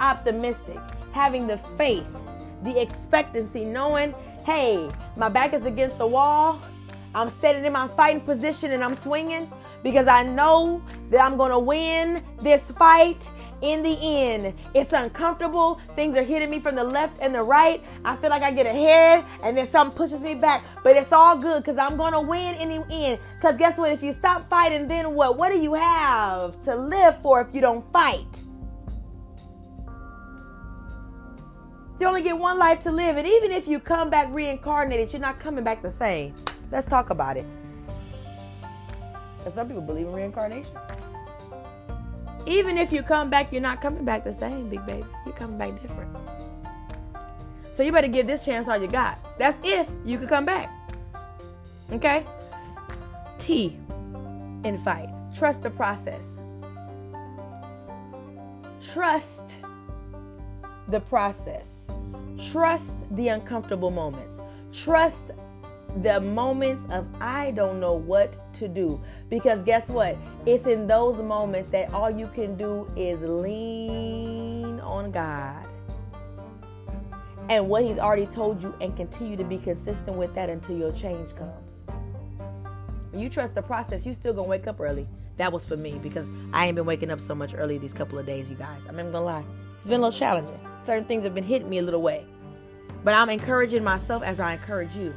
optimistic, 0.01 0.79
having 1.13 1.47
the 1.47 1.59
faith, 1.77 2.07
the 2.63 2.81
expectancy, 2.81 3.65
knowing, 3.65 4.15
hey, 4.45 4.89
my 5.17 5.29
back 5.29 5.53
is 5.53 5.67
against 5.67 5.99
the 5.99 6.07
wall. 6.07 6.61
I'm 7.15 7.29
standing 7.29 7.65
in 7.65 7.73
my 7.73 7.89
fighting 7.89 8.21
position 8.21 8.71
and 8.71 8.85
I'm 8.85 8.95
swinging 8.95 9.51
because 9.83 10.09
I 10.09 10.23
know 10.23 10.83
that 11.11 11.21
I'm 11.21 11.37
going 11.37 11.51
to 11.51 11.59
win 11.59 12.23
this 12.43 12.71
fight 12.73 13.29
in 13.63 13.83
the 13.83 13.97
end. 14.01 14.55
It's 14.75 14.93
uncomfortable. 14.93 15.81
Things 15.95 16.17
are 16.17 16.23
hitting 16.23 16.51
me 16.51 16.61
from 16.61 16.75
the 16.75 16.85
left 16.85 17.19
and 17.21 17.35
the 17.35 17.43
right. 17.43 17.83
I 18.05 18.17
feel 18.17 18.31
like 18.31 18.43
I 18.43 18.53
get 18.53 18.67
ahead 18.67 19.25
and 19.43 19.57
then 19.57 19.67
something 19.67 19.97
pushes 19.97 20.21
me 20.21 20.35
back. 20.35 20.65
But 20.83 20.97
it's 20.97 21.13
all 21.13 21.37
good 21.37 21.63
because 21.63 21.79
I'm 21.79 21.97
going 21.97 22.13
to 22.13 22.21
win 22.21 22.55
in 22.57 22.81
the 22.81 22.95
end. 22.95 23.19
Because 23.37 23.57
guess 23.59 23.79
what? 23.79 23.93
If 23.93 24.03
you 24.03 24.13
stop 24.13 24.49
fighting, 24.49 24.89
then 24.89 25.15
what? 25.15 25.37
What 25.37 25.51
do 25.51 25.61
you 25.61 25.75
have 25.75 26.63
to 26.65 26.77
live 26.77 27.21
for 27.23 27.41
if 27.41 27.55
you 27.55 27.61
don't 27.61 27.91
fight? 27.93 28.43
You 32.01 32.07
only 32.07 32.23
get 32.23 32.39
one 32.39 32.59
life 32.59 32.83
to 32.85 32.91
live. 32.91 33.19
And 33.19 33.27
even 33.27 33.53
if 33.53 33.69
you 33.69 33.79
come 33.79 34.09
back 34.09 34.29
reincarnated, 34.31 35.13
you're 35.13 35.21
not 35.21 35.39
coming 35.39 35.63
back 35.63 35.83
the 35.83 35.91
same. 35.91 36.35
Let's 36.71 36.87
talk 36.87 37.11
about 37.11 37.37
it. 37.37 37.45
Because 39.41 39.55
some 39.55 39.67
people 39.67 39.83
believe 39.83 40.07
in 40.07 40.13
reincarnation. 40.13 40.71
Even 42.47 42.77
if 42.77 42.93
you 42.93 43.03
come 43.03 43.31
back, 43.31 43.53
you're 43.53 43.63
not 43.63 43.81
coming 43.81 44.05
back 44.05 44.25
the 44.25 44.33
same, 44.33 44.69
big 44.69 44.85
baby. 44.87 45.05
You're 45.25 45.35
coming 45.35 45.57
back 45.57 45.81
different. 45.81 46.15
So 47.73 47.83
you 47.83 47.93
better 47.93 48.09
give 48.09 48.27
this 48.27 48.45
chance 48.45 48.69
all 48.69 48.77
you 48.77 48.87
got. 48.87 49.19
That's 49.39 49.59
if 49.63 49.89
you 50.05 50.19
could 50.19 50.29
come 50.29 50.45
back. 50.45 50.71
Okay? 51.91 52.27
T 53.39 53.79
in 54.65 54.79
fight. 54.85 55.09
Trust 55.35 55.63
the 55.63 55.71
process. 55.71 56.23
Trust 58.93 59.57
the 60.89 61.01
process. 61.01 61.91
Trust 62.51 62.91
the 63.17 63.29
uncomfortable 63.29 63.91
moments. 63.91 64.41
Trust 64.73 65.31
the 66.03 66.21
moments 66.21 66.85
of 66.91 67.07
I 67.21 67.51
don't 67.51 67.81
know 67.81 67.95
what 67.95 68.53
to 68.55 68.69
do. 68.69 69.01
Because 69.29 69.63
guess 69.63 69.89
what? 69.89 70.17
It's 70.47 70.67
in 70.67 70.87
those 70.87 71.21
moments 71.21 71.71
that 71.71 71.93
all 71.93 72.11
you 72.11 72.29
can 72.29 72.57
do 72.57 72.91
is 72.97 73.21
lean 73.21 74.81
on 74.81 75.11
God 75.11 75.67
and 77.49 77.69
what 77.69 77.83
He's 77.83 77.99
already 77.99 78.27
told 78.27 78.63
you 78.63 78.75
and 78.81 78.97
continue 78.97 79.37
to 79.37 79.45
be 79.45 79.59
consistent 79.59 80.17
with 80.17 80.35
that 80.35 80.49
until 80.49 80.77
your 80.77 80.93
change 80.93 81.35
comes. 81.35 81.81
When 83.11 83.21
you 83.21 83.29
trust 83.29 83.55
the 83.55 83.63
process, 83.63 84.07
you 84.07 84.15
still 84.15 84.33
gonna 84.33 84.49
wake 84.49 84.69
up 84.69 84.81
early. 84.81 85.09
That 85.37 85.53
was 85.53 85.65
for 85.65 85.77
me 85.77 85.99
because 86.01 86.29
I 86.53 86.67
ain't 86.67 86.77
been 86.77 86.87
waking 86.87 87.11
up 87.11 87.21
so 87.21 87.35
much 87.35 87.55
early 87.55 87.79
these 87.79 87.93
couple 87.93 88.19
of 88.19 88.27
days, 88.27 88.49
you 88.49 88.57
guys. 88.57 88.83
I'm 88.89 88.95
not 88.95 89.11
gonna 89.11 89.23
lie. 89.23 89.45
It's 89.79 89.89
been 89.89 90.01
a 90.01 90.05
little 90.05 90.19
challenging. 90.19 90.61
Certain 90.85 91.05
things 91.05 91.25
have 91.25 91.35
been 91.35 91.45
hitting 91.45 91.69
me 91.69 91.79
a 91.79 91.83
little 91.83 92.03
way. 92.03 92.25
But 93.03 93.15
I'm 93.15 93.31
encouraging 93.31 93.83
myself 93.83 94.23
as 94.23 94.39
I 94.39 94.53
encourage 94.53 94.95
you 94.95 95.15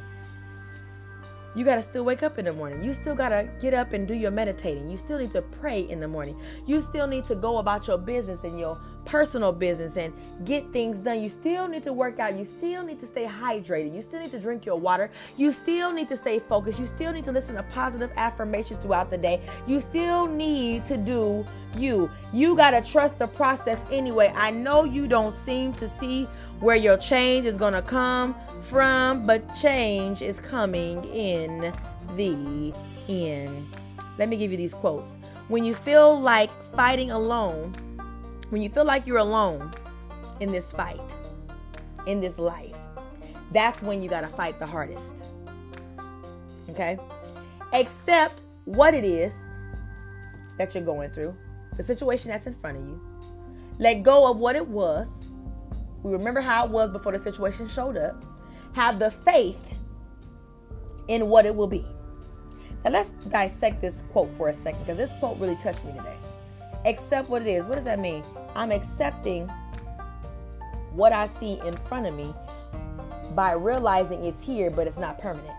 you 1.54 1.64
got 1.64 1.76
to 1.76 1.82
still 1.82 2.04
wake 2.04 2.22
up 2.22 2.38
in 2.38 2.44
the 2.44 2.52
morning. 2.52 2.82
You 2.82 2.92
still 2.94 3.14
got 3.14 3.28
to 3.28 3.48
get 3.60 3.74
up 3.74 3.92
and 3.92 4.08
do 4.08 4.14
your 4.14 4.30
meditating. 4.30 4.88
You 4.90 4.96
still 4.96 5.18
need 5.18 5.32
to 5.32 5.42
pray 5.42 5.80
in 5.80 6.00
the 6.00 6.08
morning. 6.08 6.40
You 6.66 6.80
still 6.80 7.06
need 7.06 7.24
to 7.26 7.34
go 7.34 7.58
about 7.58 7.86
your 7.86 7.98
business 7.98 8.44
and 8.44 8.58
your 8.58 8.78
personal 9.04 9.52
business 9.52 9.96
and 9.96 10.12
get 10.44 10.72
things 10.72 10.98
done. 10.98 11.20
You 11.20 11.28
still 11.28 11.68
need 11.68 11.84
to 11.84 11.92
work 11.92 12.18
out. 12.18 12.34
You 12.34 12.44
still 12.44 12.82
need 12.82 13.00
to 13.00 13.06
stay 13.06 13.26
hydrated. 13.26 13.94
You 13.94 14.02
still 14.02 14.20
need 14.20 14.32
to 14.32 14.38
drink 14.38 14.66
your 14.66 14.76
water. 14.76 15.10
You 15.36 15.52
still 15.52 15.92
need 15.92 16.08
to 16.08 16.16
stay 16.16 16.38
focused. 16.38 16.78
You 16.78 16.86
still 16.86 17.12
need 17.12 17.24
to 17.26 17.32
listen 17.32 17.54
to 17.54 17.62
positive 17.64 18.10
affirmations 18.16 18.80
throughout 18.80 19.10
the 19.10 19.18
day. 19.18 19.40
You 19.66 19.80
still 19.80 20.26
need 20.26 20.86
to 20.86 20.96
do 20.96 21.46
you. 21.76 22.10
You 22.32 22.56
got 22.56 22.70
to 22.70 22.80
trust 22.80 23.18
the 23.18 23.26
process 23.26 23.80
anyway. 23.90 24.32
I 24.34 24.50
know 24.50 24.84
you 24.84 25.06
don't 25.06 25.34
seem 25.34 25.72
to 25.74 25.88
see 25.88 26.28
where 26.60 26.76
your 26.76 26.96
change 26.96 27.46
is 27.46 27.56
going 27.56 27.74
to 27.74 27.82
come 27.82 28.34
from, 28.62 29.26
but 29.26 29.42
change 29.56 30.22
is 30.22 30.40
coming 30.40 31.04
in 31.06 31.72
the 32.16 32.72
end. 33.08 33.66
Let 34.18 34.28
me 34.28 34.36
give 34.36 34.50
you 34.50 34.56
these 34.56 34.74
quotes. 34.74 35.18
When 35.48 35.64
you 35.64 35.74
feel 35.74 36.18
like 36.18 36.50
fighting 36.74 37.10
alone, 37.10 37.72
when 38.50 38.62
you 38.62 38.70
feel 38.70 38.84
like 38.84 39.06
you're 39.06 39.18
alone 39.18 39.72
in 40.40 40.52
this 40.52 40.72
fight, 40.72 41.00
in 42.06 42.20
this 42.20 42.38
life, 42.38 42.76
that's 43.52 43.82
when 43.82 44.02
you 44.02 44.08
got 44.08 44.22
to 44.22 44.28
fight 44.28 44.58
the 44.58 44.66
hardest. 44.66 45.22
Okay? 46.70 46.98
Accept 47.72 48.42
what 48.64 48.94
it 48.94 49.04
is 49.04 49.34
that 50.58 50.74
you're 50.74 50.84
going 50.84 51.10
through, 51.10 51.36
the 51.76 51.82
situation 51.82 52.30
that's 52.30 52.46
in 52.46 52.54
front 52.54 52.78
of 52.78 52.84
you. 52.84 53.00
Let 53.78 54.02
go 54.02 54.30
of 54.30 54.38
what 54.38 54.56
it 54.56 54.66
was. 54.66 55.23
We 56.04 56.12
remember 56.12 56.42
how 56.42 56.66
it 56.66 56.70
was 56.70 56.90
before 56.90 57.12
the 57.12 57.18
situation 57.18 57.66
showed 57.66 57.96
up 57.96 58.22
have 58.74 58.98
the 58.98 59.10
faith 59.10 59.58
in 61.08 61.28
what 61.28 61.46
it 61.46 61.54
will 61.54 61.66
be. 61.66 61.84
Now 62.84 62.90
let's 62.90 63.10
dissect 63.28 63.80
this 63.80 64.02
quote 64.12 64.30
for 64.36 64.50
a 64.50 64.54
second 64.54 64.80
because 64.80 64.98
this 64.98 65.12
quote 65.18 65.38
really 65.38 65.56
touched 65.56 65.82
me 65.84 65.92
today. 65.92 66.16
Accept 66.84 67.30
what 67.30 67.42
it 67.42 67.48
is. 67.48 67.64
What 67.64 67.76
does 67.76 67.84
that 67.84 67.98
mean? 67.98 68.22
I'm 68.54 68.70
accepting 68.70 69.48
what 70.92 71.12
I 71.12 71.26
see 71.26 71.58
in 71.64 71.74
front 71.88 72.06
of 72.06 72.14
me 72.14 72.34
by 73.34 73.52
realizing 73.52 74.24
it's 74.24 74.42
here, 74.42 74.70
but 74.70 74.86
it's 74.86 74.98
not 74.98 75.18
permanent. 75.18 75.56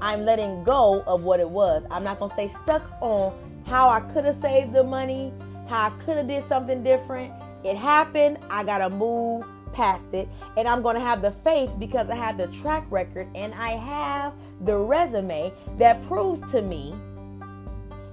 I'm 0.00 0.24
letting 0.24 0.64
go 0.64 1.02
of 1.06 1.22
what 1.22 1.38
it 1.38 1.48
was. 1.48 1.84
I'm 1.90 2.02
not 2.02 2.18
to 2.18 2.28
stay 2.30 2.50
stuck 2.62 2.82
on 3.00 3.32
how 3.66 3.88
I 3.88 4.00
could 4.00 4.24
have 4.24 4.36
saved 4.36 4.72
the 4.72 4.82
money, 4.82 5.32
how 5.68 5.86
I 5.86 5.90
could 6.04 6.16
have 6.16 6.26
did 6.26 6.44
something 6.48 6.82
different. 6.82 7.32
It 7.64 7.76
happened. 7.76 8.38
I 8.50 8.64
got 8.64 8.78
to 8.78 8.90
move 8.90 9.44
past 9.72 10.06
it 10.12 10.28
and 10.56 10.66
I'm 10.66 10.82
going 10.82 10.94
to 10.94 11.00
have 11.00 11.22
the 11.22 11.30
faith 11.30 11.70
because 11.78 12.10
I 12.10 12.14
have 12.14 12.36
the 12.36 12.48
track 12.48 12.86
record 12.90 13.28
and 13.34 13.54
I 13.54 13.70
have 13.70 14.32
the 14.64 14.76
resume 14.76 15.52
that 15.76 16.02
proves 16.06 16.40
to 16.52 16.62
me 16.62 16.94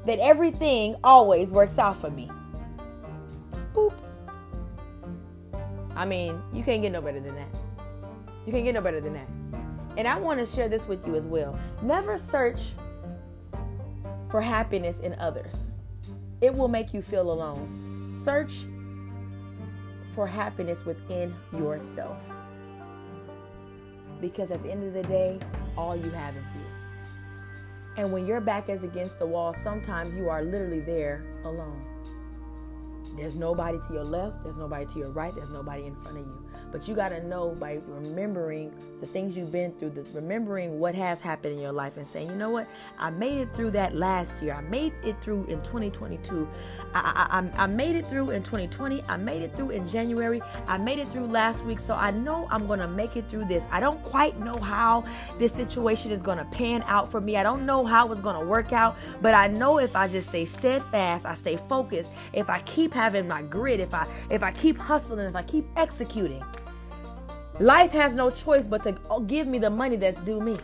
that 0.05 0.19
everything 0.19 0.95
always 1.03 1.51
works 1.51 1.77
out 1.77 1.99
for 1.99 2.11
me. 2.11 2.29
Boop. 3.73 3.93
I 5.95 6.05
mean, 6.05 6.41
you 6.53 6.63
can't 6.63 6.81
get 6.81 6.91
no 6.91 7.01
better 7.01 7.19
than 7.19 7.35
that. 7.35 7.47
You 8.45 8.51
can't 8.51 8.63
get 8.63 8.75
no 8.75 8.81
better 8.81 9.01
than 9.01 9.13
that. 9.13 9.27
And 9.97 10.07
I 10.07 10.17
want 10.17 10.39
to 10.39 10.45
share 10.45 10.67
this 10.67 10.87
with 10.87 11.05
you 11.07 11.15
as 11.15 11.25
well. 11.25 11.57
Never 11.81 12.17
search 12.17 12.73
for 14.29 14.41
happiness 14.41 14.99
in 14.99 15.15
others. 15.15 15.55
It 16.41 16.53
will 16.53 16.67
make 16.67 16.93
you 16.93 17.01
feel 17.01 17.31
alone. 17.31 18.11
Search 18.23 18.65
for 20.15 20.25
happiness 20.25 20.85
within 20.85 21.35
yourself. 21.51 22.23
Because 24.21 24.49
at 24.49 24.63
the 24.63 24.71
end 24.71 24.83
of 24.85 24.93
the 24.93 25.03
day, 25.03 25.39
all 25.77 25.95
you 25.95 26.09
have 26.11 26.35
is 26.35 26.43
you. 26.55 26.61
And 27.97 28.11
when 28.11 28.25
your 28.25 28.41
back 28.41 28.69
is 28.69 28.83
against 28.83 29.19
the 29.19 29.25
wall, 29.25 29.53
sometimes 29.63 30.15
you 30.15 30.29
are 30.29 30.41
literally 30.41 30.79
there 30.79 31.25
alone. 31.43 31.83
There's 33.15 33.35
nobody 33.35 33.77
to 33.87 33.93
your 33.93 34.03
left, 34.03 34.43
there's 34.43 34.57
nobody 34.57 34.85
to 34.87 34.99
your 34.99 35.09
right, 35.09 35.33
there's 35.35 35.49
nobody 35.49 35.85
in 35.85 35.95
front 36.01 36.17
of 36.17 36.25
you. 36.25 36.44
But 36.75 36.89
you 36.89 36.93
got 36.93 37.07
to 37.09 37.25
know 37.25 37.55
by 37.57 37.79
remembering 37.87 38.69
the 38.99 39.07
things 39.07 39.37
you've 39.37 39.49
been 39.49 39.71
through, 39.79 39.91
the, 39.91 40.03
remembering 40.13 40.77
what 40.77 40.93
has 40.93 41.21
happened 41.21 41.53
in 41.53 41.61
your 41.61 41.71
life, 41.71 41.95
and 41.95 42.05
saying, 42.05 42.27
you 42.27 42.35
know 42.35 42.49
what, 42.49 42.67
I 42.99 43.11
made 43.11 43.37
it 43.37 43.55
through 43.55 43.71
that 43.71 43.95
last 43.95 44.43
year. 44.43 44.55
I 44.55 44.59
made 44.59 44.91
it 45.01 45.21
through 45.21 45.45
in 45.45 45.61
2022. 45.61 46.45
I, 46.93 47.49
I, 47.55 47.63
I 47.63 47.67
made 47.67 47.95
it 47.95 48.09
through 48.09 48.31
in 48.31 48.43
2020. 48.43 49.01
I 49.07 49.15
made 49.15 49.41
it 49.41 49.55
through 49.55 49.69
in 49.69 49.87
January. 49.87 50.41
I 50.67 50.77
made 50.77 50.99
it 50.99 51.09
through 51.13 51.27
last 51.27 51.63
week. 51.63 51.79
So 51.79 51.93
I 51.93 52.11
know 52.11 52.45
I'm 52.51 52.67
going 52.67 52.79
to 52.79 52.89
make 52.89 53.15
it 53.15 53.29
through 53.29 53.45
this. 53.45 53.63
I 53.71 53.79
don't 53.79 54.03
quite 54.03 54.37
know 54.41 54.57
how 54.57 55.05
this 55.39 55.53
situation 55.53 56.11
is 56.11 56.21
going 56.21 56.39
to 56.39 56.45
pan 56.45 56.83
out 56.87 57.09
for 57.09 57.21
me. 57.21 57.37
I 57.37 57.43
don't 57.43 57.65
know 57.65 57.85
how 57.85 58.11
it's 58.11 58.19
going 58.19 58.37
to 58.37 58.45
work 58.45 58.73
out, 58.73 58.97
but 59.21 59.33
I 59.33 59.47
know 59.47 59.77
if 59.77 59.95
I 59.95 60.09
just 60.09 60.27
stay 60.27 60.43
steadfast, 60.43 61.25
I 61.25 61.35
stay 61.35 61.55
focused, 61.55 62.11
if 62.33 62.49
I 62.49 62.59
keep 62.59 62.93
having 62.93 63.29
my 63.29 63.43
grit, 63.43 63.79
if 63.79 63.93
I 63.93 64.05
if 64.29 64.43
I 64.43 64.51
keep 64.51 64.77
hustling, 64.77 65.25
if 65.25 65.37
I 65.37 65.43
keep 65.43 65.65
executing, 65.77 66.43
Life 67.59 67.91
has 67.91 68.13
no 68.13 68.29
choice 68.31 68.67
but 68.67 68.83
to 68.83 68.95
give 69.27 69.47
me 69.47 69.59
the 69.59 69.69
money 69.69 69.95
that's 69.95 70.19
due 70.21 70.41
me. 70.41 70.57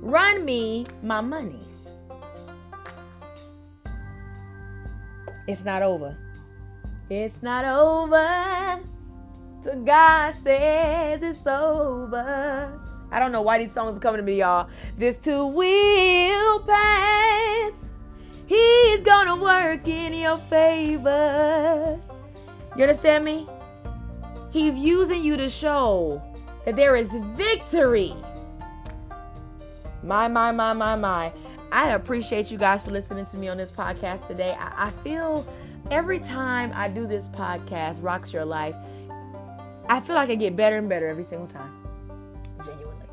Run 0.00 0.44
me 0.44 0.86
my 1.02 1.20
money. 1.20 1.60
It's 5.46 5.64
not 5.64 5.82
over. 5.82 6.16
It's 7.08 7.40
not 7.40 7.64
over. 7.64 8.80
Till 9.62 9.84
God 9.84 10.34
says 10.42 11.22
it's 11.22 11.46
over. 11.46 12.80
I 13.12 13.20
don't 13.20 13.30
know 13.30 13.42
why 13.42 13.58
these 13.58 13.72
songs 13.72 13.96
are 13.96 14.00
coming 14.00 14.20
to 14.20 14.24
me, 14.24 14.40
y'all. 14.40 14.68
This 14.98 15.18
too 15.18 15.46
will 15.46 16.60
pass. 16.60 17.72
He's 18.46 19.00
gonna 19.00 19.36
work 19.36 19.86
in 19.86 20.14
your 20.14 20.38
favor. 20.38 22.00
You 22.76 22.82
understand 22.82 23.24
me? 23.24 23.46
He's 24.56 24.74
using 24.74 25.22
you 25.22 25.36
to 25.36 25.50
show 25.50 26.22
that 26.64 26.76
there 26.76 26.96
is 26.96 27.10
victory. 27.34 28.14
My, 30.02 30.28
my, 30.28 30.50
my, 30.50 30.72
my, 30.72 30.96
my. 30.96 31.30
I 31.70 31.90
appreciate 31.90 32.50
you 32.50 32.56
guys 32.56 32.82
for 32.82 32.90
listening 32.90 33.26
to 33.26 33.36
me 33.36 33.48
on 33.48 33.58
this 33.58 33.70
podcast 33.70 34.26
today. 34.26 34.56
I, 34.58 34.86
I 34.86 34.90
feel 35.04 35.46
every 35.90 36.20
time 36.20 36.72
I 36.74 36.88
do 36.88 37.06
this 37.06 37.28
podcast, 37.28 38.02
Rocks 38.02 38.32
Your 38.32 38.46
Life, 38.46 38.74
I 39.90 40.00
feel 40.00 40.16
like 40.16 40.30
I 40.30 40.36
get 40.36 40.56
better 40.56 40.78
and 40.78 40.88
better 40.88 41.06
every 41.06 41.24
single 41.24 41.48
time. 41.48 41.74
Genuinely. 42.64 43.04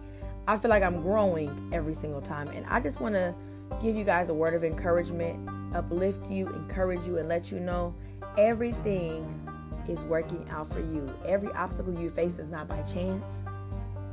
I 0.48 0.58
feel 0.58 0.70
like 0.70 0.82
I'm 0.82 1.02
growing 1.02 1.72
every 1.74 1.94
single 1.94 2.22
time. 2.22 2.48
And 2.48 2.66
I 2.68 2.80
just 2.80 3.02
want 3.02 3.16
to 3.16 3.36
give 3.82 3.98
you 3.98 4.06
guys 4.06 4.30
a 4.30 4.34
word 4.34 4.54
of 4.54 4.64
encouragement, 4.64 5.50
uplift 5.76 6.32
you, 6.32 6.48
encourage 6.48 7.06
you, 7.06 7.18
and 7.18 7.28
let 7.28 7.52
you 7.52 7.60
know 7.60 7.94
everything 8.38 9.43
is 9.88 10.04
working 10.04 10.48
out 10.50 10.72
for 10.72 10.80
you. 10.80 11.14
Every 11.26 11.52
obstacle 11.54 12.00
you 12.00 12.10
face 12.10 12.40
is 12.40 12.50
not 12.50 12.68
by 12.68 12.82
chance, 12.84 13.42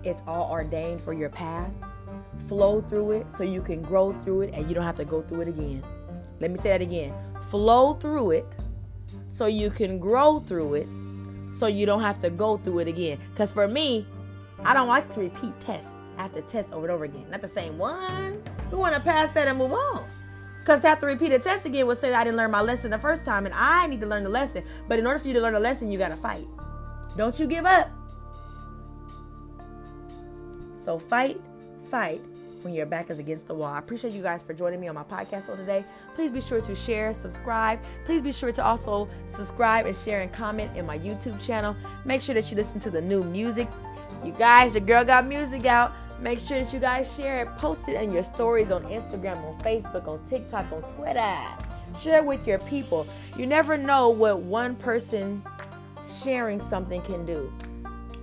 it's 0.03 0.23
all 0.27 0.51
ordained 0.51 1.03
for 1.03 1.13
your 1.13 1.29
path. 1.29 1.71
Flow 2.49 2.81
through 2.81 3.13
it 3.13 3.27
so 3.37 3.45
you 3.45 3.63
can 3.63 3.83
grow 3.83 4.13
through 4.21 4.43
it 4.43 4.55
and 4.55 4.69
you 4.69 4.75
don't 4.75 4.85
have 4.85 4.97
to 4.97 5.05
go 5.05 5.23
through 5.23 5.43
it 5.43 5.49
again. 5.49 5.83
Let 6.41 6.51
me 6.51 6.59
say 6.59 6.71
that 6.71 6.81
again. 6.81 7.15
Flow 7.51 7.95
through 7.95 8.33
it 8.33 8.47
so 9.29 9.47
you 9.47 9.71
can 9.71 9.99
grow 9.99 10.41
through 10.41 10.75
it 10.75 10.89
so 11.59 11.67
you 11.67 11.87
don't 11.87 12.03
have 12.03 12.21
to 12.21 12.31
go 12.31 12.57
through 12.57 12.81
it 12.81 12.89
again. 12.89 13.19
Because 13.31 13.53
for 13.53 13.69
me, 13.69 14.07
I 14.65 14.75
don't 14.75 14.89
like 14.89 15.13
to 15.15 15.21
repeat 15.21 15.59
tests 15.61 15.91
I 16.21 16.25
have 16.25 16.35
to 16.35 16.43
test 16.43 16.71
over 16.71 16.85
and 16.85 16.93
over 16.93 17.05
again. 17.05 17.25
Not 17.31 17.41
the 17.41 17.49
same 17.49 17.79
one. 17.79 18.43
We 18.71 18.77
want 18.77 18.95
to 18.95 19.01
pass 19.01 19.33
that 19.33 19.49
and 19.49 19.57
move 19.57 19.73
on. 19.73 20.07
Because 20.61 20.83
to 20.83 20.89
have 20.89 21.01
to 21.01 21.07
repeat 21.07 21.33
a 21.33 21.39
test 21.39 21.65
again 21.65 21.87
would 21.87 21.99
say 21.99 22.15
I 22.15 22.23
didn't 22.23 22.37
learn 22.37 22.51
my 22.51 22.61
lesson 22.61 22.91
the 22.91 22.99
first 22.99 23.25
time, 23.25 23.47
and 23.47 23.55
I 23.55 23.87
need 23.87 24.01
to 24.03 24.07
learn 24.07 24.25
the 24.25 24.31
lesson. 24.31 24.63
But 24.89 24.99
in 24.99 25.07
order 25.07 25.19
for 25.19 25.29
you 25.29 25.35
to 25.35 25.41
learn 25.41 25.55
the 25.55 25.61
lesson, 25.61 25.91
you 25.91 25.99
got 25.99 26.09
to 26.09 26.17
fight. 26.17 26.47
Don't 27.17 27.39
you 27.39 27.47
give 27.47 27.67
up. 27.67 27.91
So 30.85 30.99
fight, 30.99 31.41
fight 31.91 32.21
when 32.63 32.75
your 32.75 32.87
back 32.87 33.11
is 33.11 33.19
against 33.19 33.47
the 33.47 33.55
wall. 33.55 33.73
I 33.73 33.79
appreciate 33.79 34.13
you 34.13 34.23
guys 34.23 34.43
for 34.43 34.53
joining 34.53 34.81
me 34.81 34.89
on 34.89 34.95
my 34.95 35.03
podcast 35.03 35.47
today. 35.57 35.85
Please 36.15 36.31
be 36.31 36.41
sure 36.41 36.61
to 36.61 36.75
share, 36.75 37.15
subscribe. 37.15 37.81
Please 38.05 38.21
be 38.21 38.33
sure 38.33 38.53
to 38.53 38.65
also 38.65 39.09
subscribe 39.27 39.87
and 39.87 39.97
share 39.97 40.21
and 40.21 40.33
comment 40.33 40.77
in 40.77 40.85
my 40.85 40.99
YouTube 40.99 41.41
channel. 41.45 41.75
Make 42.05 42.21
sure 42.21 42.35
that 42.35 42.51
you 42.51 42.57
listen 42.57 42.81
to 42.81 42.91
the 42.91 43.01
new 43.01 43.25
music. 43.25 43.69
You 44.25 44.33
guys, 44.33 44.75
the 44.75 44.81
girl 44.81 45.05
got 45.05 45.27
music 45.27 45.65
out. 45.65 45.93
Make 46.21 46.39
sure 46.39 46.63
that 46.63 46.73
you 46.73 46.81
guys 46.81 47.11
share 47.17 47.43
it, 47.43 47.57
post 47.57 47.81
it 47.89 48.01
in 48.01 48.13
your 48.13 48.23
stories 48.23 48.71
on 48.71 48.85
Instagram, 48.85 49.43
on 49.43 49.59
Facebook, 49.61 50.07
on 50.07 50.21
TikTok, 50.29 50.71
on 50.71 50.83
Twitter. 50.83 51.37
Share 52.03 52.19
it 52.19 52.25
with 52.27 52.47
your 52.47 52.59
people. 52.61 53.07
You 53.37 53.47
never 53.47 53.79
know 53.79 54.11
what 54.11 54.41
one 54.41 54.77
person 54.77 55.43
sharing 56.23 56.61
something 56.61 57.01
can 57.03 57.25
do. 57.25 57.51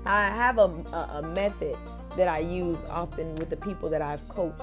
I 0.06 0.28
have 0.28 0.60
a, 0.60 0.70
a, 0.94 1.10
a 1.16 1.22
method 1.24 1.76
that 2.16 2.28
I 2.28 2.40
use 2.40 2.78
often 2.90 3.36
with 3.36 3.50
the 3.50 3.58
people 3.58 3.90
that 3.90 4.02
I've 4.02 4.28
coached 4.30 4.62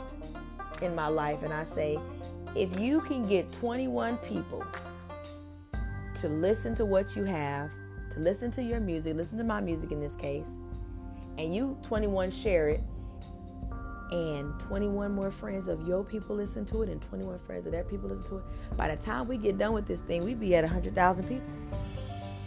in 0.80 0.94
my 0.94 1.08
life, 1.08 1.42
and 1.42 1.52
I 1.52 1.64
say, 1.64 1.98
if 2.54 2.78
you 2.78 3.00
can 3.00 3.26
get 3.28 3.50
21 3.52 4.16
people 4.18 4.64
to 6.20 6.28
listen 6.28 6.74
to 6.76 6.84
what 6.84 7.16
you 7.16 7.24
have, 7.24 7.70
to 8.12 8.20
listen 8.20 8.50
to 8.52 8.62
your 8.62 8.80
music, 8.80 9.16
listen 9.16 9.38
to 9.38 9.44
my 9.44 9.60
music 9.60 9.90
in 9.90 10.00
this 10.00 10.14
case, 10.14 10.46
and 11.36 11.54
you 11.54 11.76
21 11.82 12.30
share 12.30 12.68
it, 12.68 12.80
and 14.14 14.58
21 14.60 15.12
more 15.12 15.32
friends 15.32 15.66
of 15.66 15.86
your 15.88 16.04
people 16.04 16.36
listen 16.36 16.64
to 16.66 16.82
it, 16.82 16.88
and 16.88 17.02
21 17.02 17.38
friends 17.40 17.66
of 17.66 17.72
their 17.72 17.82
people 17.82 18.08
listen 18.08 18.24
to 18.28 18.36
it. 18.36 18.76
By 18.76 18.94
the 18.94 19.02
time 19.02 19.26
we 19.26 19.36
get 19.36 19.58
done 19.58 19.72
with 19.72 19.86
this 19.86 20.00
thing, 20.00 20.24
we 20.24 20.34
be 20.34 20.54
at 20.54 20.62
100,000 20.62 21.24
people. 21.24 21.44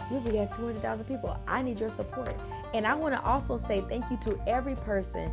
We'll 0.10 0.22
be 0.22 0.40
at 0.40 0.56
200,000 0.56 1.04
people. 1.06 1.38
I 1.46 1.62
need 1.62 1.80
your 1.80 1.90
support. 1.90 2.34
And 2.74 2.88
I 2.88 2.94
want 2.94 3.14
to 3.16 3.22
also 3.24 3.58
say 3.58 3.84
thank 3.90 4.10
you 4.10 4.18
to 4.22 4.40
every 4.48 4.76
person 4.76 5.30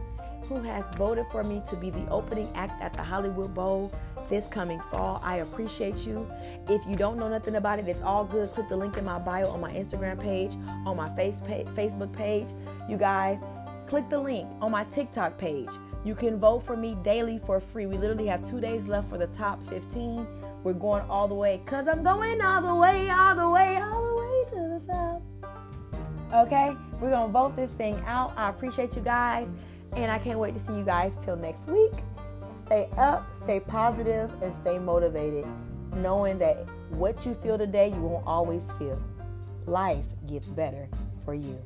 who 0.48 0.60
has 0.62 0.84
voted 0.96 1.26
for 1.30 1.44
me 1.44 1.62
to 1.70 1.76
be 1.76 1.90
the 1.90 2.06
opening 2.08 2.50
act 2.54 2.82
at 2.82 2.92
the 2.92 3.02
Hollywood 3.02 3.54
Bowl 3.54 3.92
this 4.28 4.46
coming 4.48 4.80
fall. 4.90 5.20
I 5.22 5.36
appreciate 5.36 5.98
you. 5.98 6.28
If 6.68 6.84
you 6.88 6.96
don't 6.96 7.16
know 7.18 7.28
nothing 7.28 7.54
about 7.54 7.78
it, 7.78 7.86
it's 7.86 8.02
all 8.02 8.24
good. 8.24 8.52
Click 8.52 8.68
the 8.68 8.76
link 8.76 8.96
in 8.96 9.04
my 9.04 9.18
bio 9.18 9.50
on 9.50 9.60
my 9.60 9.72
Instagram 9.72 10.20
page, 10.20 10.52
on 10.84 10.96
my 10.96 11.14
face 11.14 11.40
Facebook 11.46 12.12
page. 12.12 12.48
You 12.88 12.96
guys, 12.96 13.40
click 13.94 14.10
the 14.10 14.18
link 14.18 14.48
on 14.60 14.72
my 14.72 14.82
TikTok 14.86 15.38
page. 15.38 15.68
You 16.04 16.16
can 16.16 16.40
vote 16.40 16.66
for 16.66 16.76
me 16.76 16.96
daily 17.04 17.38
for 17.46 17.60
free. 17.60 17.86
We 17.86 17.96
literally 17.96 18.26
have 18.26 18.44
two 18.50 18.60
days 18.60 18.88
left 18.88 19.08
for 19.08 19.18
the 19.18 19.28
top 19.28 19.64
15. 19.68 20.26
We're 20.64 20.72
going 20.72 21.08
all 21.08 21.28
the 21.28 21.34
way 21.34 21.60
because 21.64 21.86
I'm 21.86 22.02
going 22.02 22.40
all 22.40 22.60
the 22.60 22.74
way, 22.74 23.08
all 23.08 23.36
the 23.36 23.48
way, 23.48 23.76
all 23.76 24.04
the 24.04 24.16
way 24.16 24.44
to 24.50 24.80
the 24.80 24.92
top. 24.92 25.22
Okay? 26.44 26.76
We're 27.00 27.10
going 27.10 27.28
to 27.28 27.32
vote 27.32 27.54
this 27.54 27.70
thing 27.70 28.02
out. 28.04 28.36
I 28.36 28.48
appreciate 28.48 28.96
you 28.96 29.00
guys. 29.00 29.48
And 29.92 30.10
I 30.10 30.18
can't 30.18 30.40
wait 30.40 30.58
to 30.58 30.66
see 30.66 30.76
you 30.76 30.84
guys 30.84 31.16
till 31.24 31.36
next 31.36 31.68
week. 31.68 31.92
Stay 32.66 32.88
up, 32.96 33.32
stay 33.36 33.60
positive, 33.60 34.28
and 34.42 34.56
stay 34.56 34.76
motivated, 34.76 35.46
knowing 35.94 36.36
that 36.40 36.66
what 36.90 37.24
you 37.24 37.34
feel 37.34 37.58
today, 37.58 37.90
you 37.90 38.00
won't 38.00 38.26
always 38.26 38.72
feel. 38.72 39.00
Life 39.66 40.06
gets 40.26 40.48
better 40.48 40.88
for 41.24 41.34
you. 41.34 41.56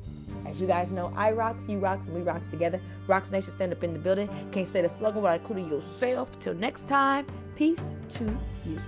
As 0.45 0.59
you 0.59 0.67
guys 0.67 0.91
know, 0.91 1.13
I 1.15 1.31
rocks, 1.31 1.63
you 1.67 1.79
rocks, 1.79 2.05
and 2.05 2.15
we 2.15 2.21
rocks 2.21 2.49
together. 2.49 2.81
Rocks 3.07 3.31
Nation 3.31 3.53
stand 3.53 3.71
up 3.71 3.83
in 3.83 3.93
the 3.93 3.99
building. 3.99 4.29
Can't 4.51 4.67
say 4.67 4.81
the 4.81 4.89
slogan 4.89 5.21
without 5.21 5.39
including 5.39 5.69
yourself. 5.69 6.37
Till 6.39 6.53
next 6.53 6.87
time, 6.87 7.25
peace 7.55 7.95
to 8.09 8.37
you. 8.65 8.79